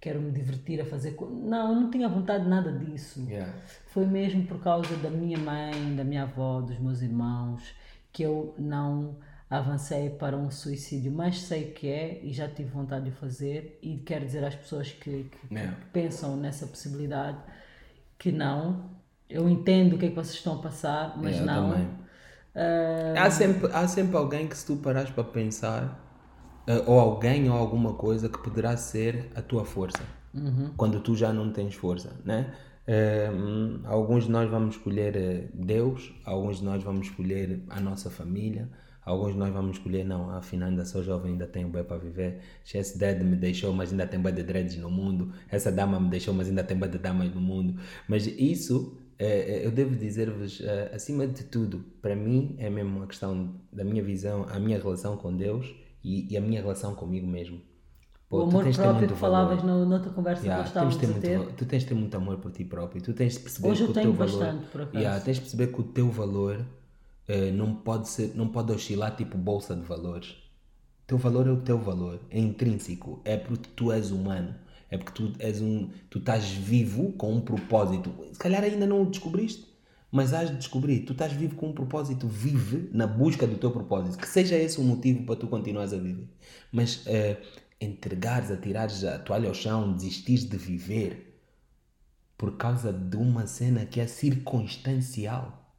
quero 0.00 0.20
me 0.22 0.30
divertir 0.30 0.80
a 0.80 0.84
fazer 0.84 1.10
coisas. 1.16 1.36
Não, 1.36 1.74
eu 1.74 1.80
não 1.80 1.90
tinha 1.90 2.08
vontade 2.08 2.44
de 2.44 2.48
nada 2.48 2.70
disso. 2.70 3.26
Yeah. 3.28 3.52
Foi 3.88 4.06
mesmo 4.06 4.46
por 4.46 4.62
causa 4.62 4.94
da 4.98 5.10
minha 5.10 5.36
mãe, 5.36 5.96
da 5.96 6.04
minha 6.04 6.22
avó, 6.22 6.60
dos 6.60 6.78
meus 6.78 7.02
irmãos, 7.02 7.74
que 8.12 8.22
eu 8.22 8.54
não 8.56 9.18
avancei 9.50 10.08
para 10.08 10.36
um 10.36 10.48
suicídio, 10.48 11.10
mas 11.10 11.40
sei 11.40 11.72
que 11.72 11.88
é 11.88 12.20
e 12.22 12.32
já 12.32 12.48
tive 12.48 12.70
vontade 12.70 13.06
de 13.06 13.10
fazer 13.10 13.80
e 13.82 13.98
quero 13.98 14.24
dizer 14.24 14.44
às 14.44 14.54
pessoas 14.54 14.92
que, 14.92 15.24
que, 15.24 15.54
yeah. 15.54 15.74
que 15.74 15.86
pensam 15.86 16.36
nessa 16.36 16.68
possibilidade 16.68 17.38
que 18.16 18.30
não. 18.30 19.01
Eu 19.32 19.48
entendo 19.48 19.96
o 19.96 19.98
que 19.98 20.06
é 20.06 20.08
que 20.08 20.14
vocês 20.14 20.36
estão 20.36 20.54
a 20.54 20.58
passar, 20.58 21.16
mas 21.16 21.40
não. 21.40 21.70
Também 21.70 22.02
Uh... 22.54 23.18
Há, 23.18 23.30
sempre, 23.30 23.72
há 23.72 23.88
sempre 23.88 24.16
alguém 24.16 24.46
que, 24.46 24.56
se 24.56 24.66
tu 24.66 24.76
parares 24.76 25.10
para 25.10 25.24
pensar, 25.24 25.98
uh, 26.68 26.90
ou 26.90 27.00
alguém 27.00 27.48
ou 27.48 27.56
alguma 27.56 27.94
coisa 27.94 28.28
que 28.28 28.38
poderá 28.38 28.76
ser 28.76 29.30
a 29.34 29.40
tua 29.40 29.64
força 29.64 30.02
uhum. 30.34 30.70
quando 30.76 31.00
tu 31.00 31.16
já 31.16 31.32
não 31.32 31.50
tens 31.50 31.74
força, 31.74 32.12
né? 32.24 32.52
Alguns 33.84 34.24
de 34.24 34.30
nós 34.30 34.50
vamos 34.50 34.74
escolher 34.74 35.48
Deus, 35.54 36.12
alguns 36.24 36.58
de 36.58 36.64
nós 36.64 36.82
vamos 36.82 37.06
escolher 37.06 37.62
a 37.70 37.80
nossa 37.80 38.10
família, 38.10 38.68
alguns 39.04 39.32
de 39.32 39.38
nós 39.38 39.52
vamos 39.52 39.76
escolher, 39.76 40.04
não, 40.04 40.30
afinal 40.30 40.68
ainda 40.68 40.84
sou 40.84 41.00
jovem, 41.00 41.32
ainda 41.32 41.46
tenho 41.46 41.68
bem 41.68 41.84
para 41.84 41.96
viver. 41.96 42.40
Esse 42.74 42.98
dead 42.98 43.22
me 43.22 43.36
deixou, 43.36 43.72
mas 43.72 43.92
ainda 43.92 44.06
tem 44.06 44.20
bem 44.20 44.34
de 44.34 44.42
dreads 44.42 44.76
no 44.76 44.90
mundo. 44.90 45.32
Essa 45.48 45.70
dama 45.70 46.00
me 46.00 46.10
deixou, 46.10 46.34
mas 46.34 46.48
ainda 46.48 46.64
tem 46.64 46.76
bem 46.76 46.90
de 46.90 46.98
damas 46.98 47.32
no 47.32 47.40
mundo. 47.40 47.80
Mas 48.08 48.26
isso 48.26 49.00
eu 49.66 49.70
devo 49.70 49.94
dizer-vos, 49.94 50.60
é, 50.60 50.90
acima 50.94 51.26
de 51.26 51.44
tudo, 51.44 51.84
para 52.00 52.16
mim 52.16 52.54
é 52.58 52.68
mesmo 52.68 52.96
uma 52.98 53.06
questão 53.06 53.54
da 53.72 53.84
minha 53.84 54.02
visão, 54.02 54.46
a 54.48 54.58
minha 54.58 54.78
relação 54.78 55.16
com 55.16 55.36
Deus 55.36 55.72
e, 56.02 56.32
e 56.32 56.36
a 56.36 56.40
minha 56.40 56.60
relação 56.60 56.94
comigo 56.94 57.26
mesmo. 57.26 57.60
Pô, 58.28 58.38
o 58.38 58.42
amor 58.44 58.64
próprio 58.72 59.08
que 59.08 59.14
falavas 59.14 59.62
no, 59.62 59.84
noutra 59.84 60.10
conversa 60.10 60.42
yeah, 60.42 60.62
que 60.62 60.68
estávamos 60.70 60.96
a 60.96 61.20
ter. 61.20 61.38
Muito, 61.38 61.52
tu 61.52 61.66
tens 61.66 61.82
de 61.82 61.88
ter 61.88 61.94
muito 61.94 62.16
amor 62.16 62.38
por 62.38 62.50
ti 62.50 62.64
próprio. 62.64 63.02
Tu 63.02 63.12
tens 63.12 63.34
de 63.34 63.40
perceber 63.40 63.68
Hoje 63.68 63.78
que 63.80 63.84
eu 63.84 63.90
o 63.90 63.92
tenho 63.92 64.06
teu 64.06 64.26
valor, 64.26 64.38
bastante, 64.38 64.66
por 64.70 64.80
acaso. 64.80 64.98
Yeah, 64.98 65.20
tens 65.20 65.34
de 65.34 65.40
perceber 65.42 65.66
que 65.66 65.80
o 65.80 65.84
teu 65.84 66.10
valor 66.10 66.64
não, 67.54 67.74
pode 67.74 68.08
ser, 68.08 68.32
não 68.34 68.48
pode 68.48 68.72
oscilar 68.72 69.14
tipo 69.16 69.36
bolsa 69.36 69.76
de 69.76 69.82
valores. 69.82 70.30
O 70.30 71.06
teu 71.06 71.18
valor 71.18 71.46
é 71.46 71.50
o 71.50 71.60
teu 71.60 71.78
valor, 71.78 72.20
é 72.30 72.38
intrínseco, 72.38 73.20
é 73.24 73.36
porque 73.36 73.68
tu 73.76 73.92
és 73.92 74.10
humano. 74.10 74.54
É 74.92 74.98
porque 74.98 75.12
tu 75.12 75.32
és 75.38 75.62
um, 75.62 75.88
tu 76.10 76.18
estás 76.18 76.50
vivo 76.50 77.12
com 77.12 77.32
um 77.32 77.40
propósito. 77.40 78.12
Se 78.30 78.38
calhar 78.38 78.62
ainda 78.62 78.86
não 78.86 79.02
o 79.02 79.06
descobriste, 79.06 79.66
mas 80.10 80.34
has 80.34 80.50
de 80.50 80.56
descobrir, 80.56 81.00
tu 81.06 81.12
estás 81.12 81.32
vivo 81.32 81.56
com 81.56 81.70
um 81.70 81.72
propósito, 81.72 82.28
vive 82.28 82.90
na 82.92 83.06
busca 83.06 83.46
do 83.46 83.56
teu 83.56 83.70
propósito, 83.70 84.18
que 84.18 84.28
seja 84.28 84.54
esse 84.54 84.78
o 84.78 84.84
motivo 84.84 85.24
para 85.24 85.36
tu 85.36 85.48
continuares 85.48 85.94
a 85.94 85.96
viver. 85.96 86.28
Mas 86.70 87.06
uh, 87.06 87.40
entregares, 87.80 88.50
atirares 88.50 89.02
a 89.02 89.18
toalha 89.18 89.48
ao 89.48 89.54
chão, 89.54 89.94
desistires 89.94 90.44
de 90.44 90.58
viver 90.58 91.40
por 92.36 92.58
causa 92.58 92.92
de 92.92 93.16
uma 93.16 93.46
cena 93.46 93.86
que 93.86 93.98
é 93.98 94.06
circunstancial. 94.06 95.74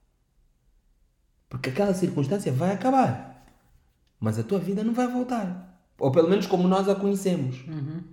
Porque 1.47 1.69
aquela 1.69 1.93
circunstância 1.93 2.51
vai 2.51 2.71
acabar, 2.71 3.45
mas 4.19 4.39
a 4.39 4.43
tua 4.43 4.57
vida 4.57 4.83
não 4.83 4.95
vai 4.95 5.07
voltar. 5.07 5.87
Ou 5.99 6.11
pelo 6.11 6.27
menos 6.27 6.47
como 6.47 6.67
nós 6.67 6.89
a 6.89 6.95
conhecemos. 6.95 7.63
Uhum. 7.67 8.12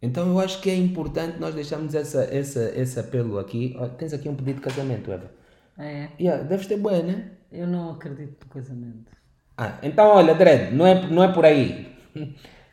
Então 0.00 0.28
eu 0.28 0.38
acho 0.38 0.60
que 0.60 0.70
é 0.70 0.76
importante 0.76 1.38
nós 1.38 1.54
deixarmos 1.54 1.94
essa, 1.94 2.24
essa, 2.24 2.72
esse 2.78 3.00
apelo 3.00 3.38
aqui. 3.38 3.74
Oh, 3.80 3.88
tens 3.88 4.12
aqui 4.12 4.28
um 4.28 4.34
pedido 4.34 4.56
de 4.56 4.62
casamento, 4.62 5.10
Eva. 5.10 5.30
É. 5.78 6.08
Yeah, 6.18 6.42
deves 6.44 6.66
ter 6.66 6.76
boa, 6.76 7.02
né? 7.02 7.30
Eu 7.50 7.66
não 7.66 7.92
acredito 7.92 8.44
no 8.44 8.50
casamento. 8.50 9.12
Ah, 9.56 9.78
então 9.82 10.06
olha, 10.08 10.34
Dredd, 10.34 10.74
não 10.74 10.86
é, 10.86 11.08
não 11.08 11.22
é 11.24 11.32
por 11.32 11.44
aí. 11.44 11.86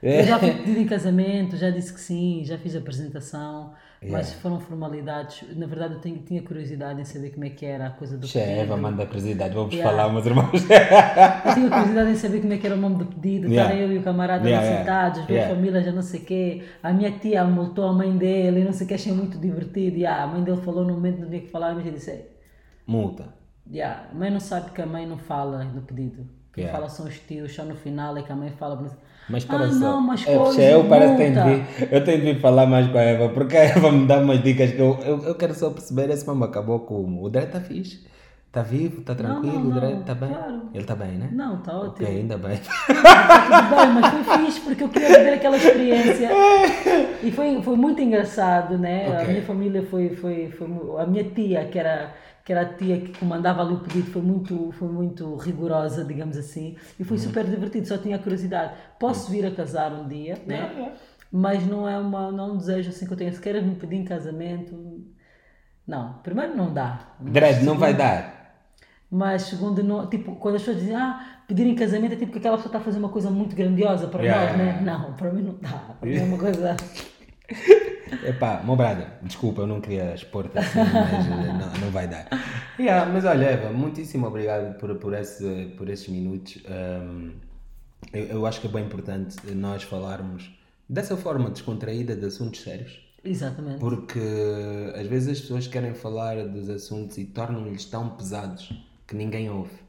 Eu 0.01 0.23
já 0.25 0.37
fui 0.37 0.51
pedido 0.57 0.79
em 0.79 0.87
casamento, 0.87 1.55
já 1.55 1.69
disse 1.69 1.93
que 1.93 1.99
sim, 1.99 2.43
já 2.43 2.57
fiz 2.57 2.75
a 2.75 2.79
apresentação. 2.79 3.73
Yeah. 4.03 4.17
Mas 4.17 4.33
foram 4.33 4.59
formalidades. 4.59 5.43
Na 5.55 5.65
verdade, 5.65 5.93
eu 5.93 5.99
tenho, 6.01 6.17
tinha 6.19 6.41
curiosidade 6.41 6.99
em 6.99 7.05
saber 7.05 7.29
como 7.29 7.45
é 7.45 7.49
que 7.49 7.65
era 7.65 7.87
a 7.87 7.89
coisa 7.89 8.17
do 8.17 8.27
pedido. 8.27 8.51
Eva, 8.51 8.75
manda 8.75 9.05
curiosidade, 9.05 9.53
vamos 9.53 9.73
yeah. 9.73 9.89
falar, 9.89 10.11
meus 10.11 10.25
irmãos. 10.25 10.51
eu 10.53 11.53
tinha 11.53 11.69
curiosidade 11.69 12.11
em 12.11 12.15
saber 12.15 12.41
como 12.41 12.53
é 12.53 12.57
que 12.57 12.67
era 12.67 12.75
o 12.75 12.79
nome 12.79 12.97
do 12.97 13.05
pedido. 13.05 13.47
Yeah. 13.47 13.73
eu 13.75 13.93
e 13.93 13.97
o 13.97 14.03
camarada 14.03 14.47
yeah, 14.47 14.77
sentados, 14.77 15.19
as 15.21 15.27
duas 15.27 15.45
famílias, 15.45 15.85
já 15.85 15.91
não 15.93 16.01
sei 16.01 16.19
o 16.19 16.25
quê. 16.25 16.63
A 16.83 16.91
minha 16.91 17.11
tia 17.11 17.45
multou 17.45 17.87
a 17.87 17.93
mãe 17.93 18.17
dele, 18.17 18.65
não 18.65 18.73
sei 18.73 18.85
o 18.85 18.87
que, 18.89 18.93
achei 18.93 19.13
muito 19.13 19.37
divertido. 19.37 19.95
Yeah, 19.95 20.23
a 20.23 20.27
mãe 20.27 20.43
dele 20.43 20.61
falou 20.61 20.83
no 20.83 20.93
momento, 20.95 21.21
não 21.21 21.29
tinha 21.29 21.41
que 21.41 21.49
falar, 21.49 21.73
mas 21.73 21.85
eu 21.85 21.93
disse: 21.93 22.25
Multa. 22.85 23.33
Yeah, 23.71 24.09
a 24.11 24.13
mãe 24.13 24.29
não 24.29 24.41
sabe 24.41 24.71
que 24.71 24.81
a 24.81 24.85
mãe 24.85 25.07
não 25.07 25.17
fala 25.17 25.63
no 25.63 25.81
pedido. 25.81 26.27
Quem 26.53 26.67
fala 26.67 26.89
são 26.89 27.07
os 27.07 27.17
tios, 27.19 27.55
só 27.55 27.63
no 27.63 27.75
final 27.75 28.15
é 28.17 28.21
que 28.21 28.31
a 28.31 28.35
mãe 28.35 28.51
fala. 28.51 28.85
Mas 29.29 29.45
para 29.45 29.65
ah, 29.65 29.71
só. 29.71 29.79
Não, 29.79 30.01
mas 30.01 30.27
é, 30.27 30.73
eu 30.73 30.83
parece 30.85 31.15
que 31.15 31.17
tenho 31.17 31.43
de 31.43 31.95
eu 31.95 32.03
tenho 32.03 32.33
de 32.33 32.39
falar 32.39 32.65
mais 32.65 32.87
com 32.87 32.97
a 32.97 33.01
Eva, 33.01 33.29
porque 33.29 33.55
a 33.57 33.63
Eva 33.63 33.91
me 33.91 34.05
dá 34.05 34.19
umas 34.19 34.43
dicas 34.43 34.71
que 34.71 34.79
eu, 34.79 34.99
eu, 35.05 35.23
eu 35.23 35.35
quero 35.35 35.53
só 35.53 35.69
perceber 35.69 36.09
esse 36.09 36.25
mamãe 36.27 36.49
acabou 36.49 36.81
como. 36.81 37.23
O 37.23 37.29
Dré 37.29 37.43
está 37.43 37.59
fixe. 37.59 38.11
Está 38.53 38.61
vivo, 38.61 38.99
está 38.99 39.15
tranquilo, 39.15 39.63
não, 39.63 39.81
não, 39.81 39.97
o 39.97 40.01
está 40.01 40.13
bem? 40.13 40.29
Claro. 40.29 40.61
Ele 40.71 40.83
está 40.83 40.95
bem, 40.95 41.11
né? 41.13 41.29
Não, 41.31 41.55
está 41.57 41.75
ótimo. 41.75 41.89
Ok, 41.89 42.07
ainda 42.07 42.37
bem. 42.37 42.57
Tudo 42.57 42.95
bem, 43.75 43.89
mas 43.95 44.13
foi 44.13 44.37
fixe 44.37 44.59
porque 44.59 44.83
eu 44.83 44.89
queria 44.89 45.07
viver 45.07 45.33
aquela 45.33 45.57
experiência. 45.57 46.29
E 47.23 47.31
foi, 47.31 47.59
foi 47.63 47.75
muito 47.75 47.99
engraçado, 47.99 48.77
né? 48.77 49.07
Okay. 49.09 49.21
A 49.23 49.27
minha 49.27 49.41
família 49.41 49.81
foi, 49.89 50.09
foi, 50.09 50.51
foi. 50.51 50.67
A 50.99 51.07
minha 51.07 51.23
tia, 51.23 51.65
que 51.65 51.79
era 51.79 52.13
que 52.43 52.51
era 52.51 52.61
a 52.61 52.73
tia 52.73 52.99
que 52.99 53.17
comandava 53.17 53.61
ali 53.61 53.73
o 53.73 53.79
pedido, 53.79 54.11
foi 54.11 54.21
muito, 54.21 54.71
foi 54.73 54.89
muito 54.89 55.35
rigorosa, 55.37 56.03
digamos 56.03 56.37
assim, 56.37 56.75
e 56.99 57.03
foi 57.03 57.17
uhum. 57.17 57.23
super 57.23 57.45
divertido, 57.45 57.87
só 57.87 57.97
tinha 57.97 58.19
curiosidade. 58.19 58.73
Posso 58.99 59.31
vir 59.31 59.45
a 59.45 59.51
casar 59.51 59.93
um 59.93 60.07
dia, 60.07 60.37
né? 60.45 60.93
mas 61.31 61.65
não 61.65 61.89
é, 61.89 61.97
uma, 61.97 62.31
não 62.31 62.49
é 62.49 62.51
um 62.51 62.57
desejo 62.57 62.89
assim 62.89 63.07
que 63.07 63.13
eu 63.13 63.17
tenho. 63.17 63.33
Se 63.33 63.41
queres 63.41 63.63
me 63.63 63.73
pedir 63.73 63.95
em 63.95 64.05
casamento, 64.05 65.03
não. 65.87 66.13
Primeiro 66.21 66.55
não 66.55 66.71
dá. 66.71 67.07
Dredd, 67.19 67.63
não 67.63 67.75
vai 67.75 67.95
dar. 67.95 68.43
Mas 69.09 69.43
segundo, 69.43 69.83
não, 69.83 70.07
tipo, 70.07 70.35
quando 70.35 70.55
as 70.55 70.61
pessoas 70.61 70.81
dizem, 70.81 70.95
ah, 70.95 71.41
pedir 71.47 71.65
em 71.65 71.75
casamento 71.75 72.13
é 72.13 72.17
tipo 72.17 72.31
que 72.31 72.37
aquela 72.37 72.57
pessoa 72.57 72.69
está 72.69 72.77
a 72.79 72.81
fazer 72.81 72.99
uma 72.99 73.09
coisa 73.09 73.31
muito 73.31 73.55
grandiosa 73.55 74.07
para 74.07 74.23
yeah. 74.23 74.47
nós, 74.47 74.57
né? 74.57 74.81
Não, 74.81 75.13
para 75.13 75.31
mim 75.31 75.41
não 75.41 75.55
dá. 75.59 75.95
Para 75.99 76.09
mim 76.09 76.17
é 76.17 76.23
uma 76.23 76.37
coisa... 76.39 76.75
Epá, 78.23 78.57
brother, 78.57 79.07
desculpa, 79.21 79.61
eu 79.61 79.67
não 79.67 79.81
queria 79.81 80.13
expor-te 80.13 80.57
assim, 80.57 80.79
mas 80.93 81.27
eh, 81.27 81.53
não, 81.53 81.81
não 81.81 81.91
vai 81.91 82.07
dar. 82.07 82.27
Yeah, 82.79 83.11
mas 83.11 83.25
olha, 83.25 83.45
Eva, 83.45 83.71
muitíssimo 83.71 84.27
obrigado 84.27 84.77
por, 84.77 84.95
por, 84.95 85.13
esse, 85.13 85.73
por 85.77 85.89
esses 85.89 86.07
minutos. 86.07 86.61
Um, 86.67 87.31
eu, 88.11 88.25
eu 88.25 88.45
acho 88.45 88.61
que 88.61 88.67
é 88.67 88.69
bem 88.69 88.85
importante 88.85 89.37
nós 89.53 89.83
falarmos 89.83 90.51
dessa 90.87 91.15
forma 91.17 91.49
descontraída 91.49 92.15
de 92.15 92.25
assuntos 92.25 92.61
sérios. 92.61 92.99
Exatamente. 93.23 93.79
Porque 93.79 94.19
às 94.95 95.07
vezes 95.07 95.29
as 95.29 95.41
pessoas 95.41 95.67
querem 95.67 95.93
falar 95.93 96.45
dos 96.47 96.69
assuntos 96.69 97.17
e 97.17 97.25
tornam-lhes 97.25 97.85
tão 97.85 98.09
pesados 98.09 98.73
que 99.07 99.15
ninguém 99.15 99.49
ouve. 99.49 99.83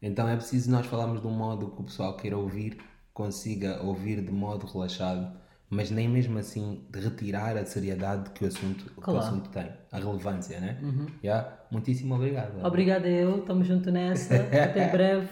Então 0.00 0.28
é 0.28 0.36
preciso 0.36 0.70
nós 0.70 0.86
falarmos 0.86 1.20
de 1.20 1.26
um 1.26 1.32
modo 1.32 1.70
que 1.70 1.80
o 1.80 1.84
pessoal 1.84 2.16
queira 2.16 2.36
ouvir, 2.36 2.78
consiga 3.12 3.82
ouvir 3.82 4.22
de 4.22 4.30
modo 4.30 4.66
relaxado 4.66 5.36
mas 5.68 5.90
nem 5.90 6.08
mesmo 6.08 6.38
assim 6.38 6.84
de 6.90 7.00
retirar 7.00 7.56
a 7.56 7.64
seriedade 7.64 8.30
que 8.30 8.44
o 8.44 8.48
assunto, 8.48 8.84
claro. 8.94 9.02
que 9.02 9.10
o 9.10 9.16
assunto 9.18 9.50
tem, 9.50 9.68
a 9.90 9.98
relevância, 9.98 10.60
né? 10.60 10.78
Uhum. 10.82 11.06
Yeah. 11.22 11.52
Muitíssimo 11.70 12.14
obrigado. 12.14 12.64
Obrigada 12.64 13.08
eu, 13.08 13.38
estamos 13.38 13.66
junto 13.66 13.90
nessa, 13.90 14.34
até 14.36 14.88
breve. 14.88 15.28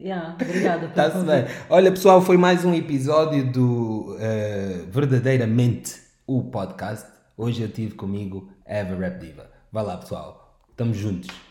Yeah, 0.00 0.36
obrigada. 0.40 0.86
Está-se 0.86 1.24
bem. 1.24 1.44
Olha 1.68 1.90
pessoal, 1.90 2.22
foi 2.22 2.36
mais 2.36 2.64
um 2.64 2.72
episódio 2.72 3.50
do 3.50 4.14
uh, 4.14 4.90
Verdadeiramente 4.90 6.00
o 6.24 6.44
podcast. 6.44 7.08
Hoje 7.36 7.62
eu 7.62 7.68
tive 7.68 7.94
comigo 7.94 8.48
Eva 8.64 8.94
Rap 8.94 9.18
Diva. 9.18 9.50
Vai 9.72 9.84
lá 9.84 9.96
pessoal, 9.96 10.60
estamos 10.70 10.96
juntos. 10.96 11.47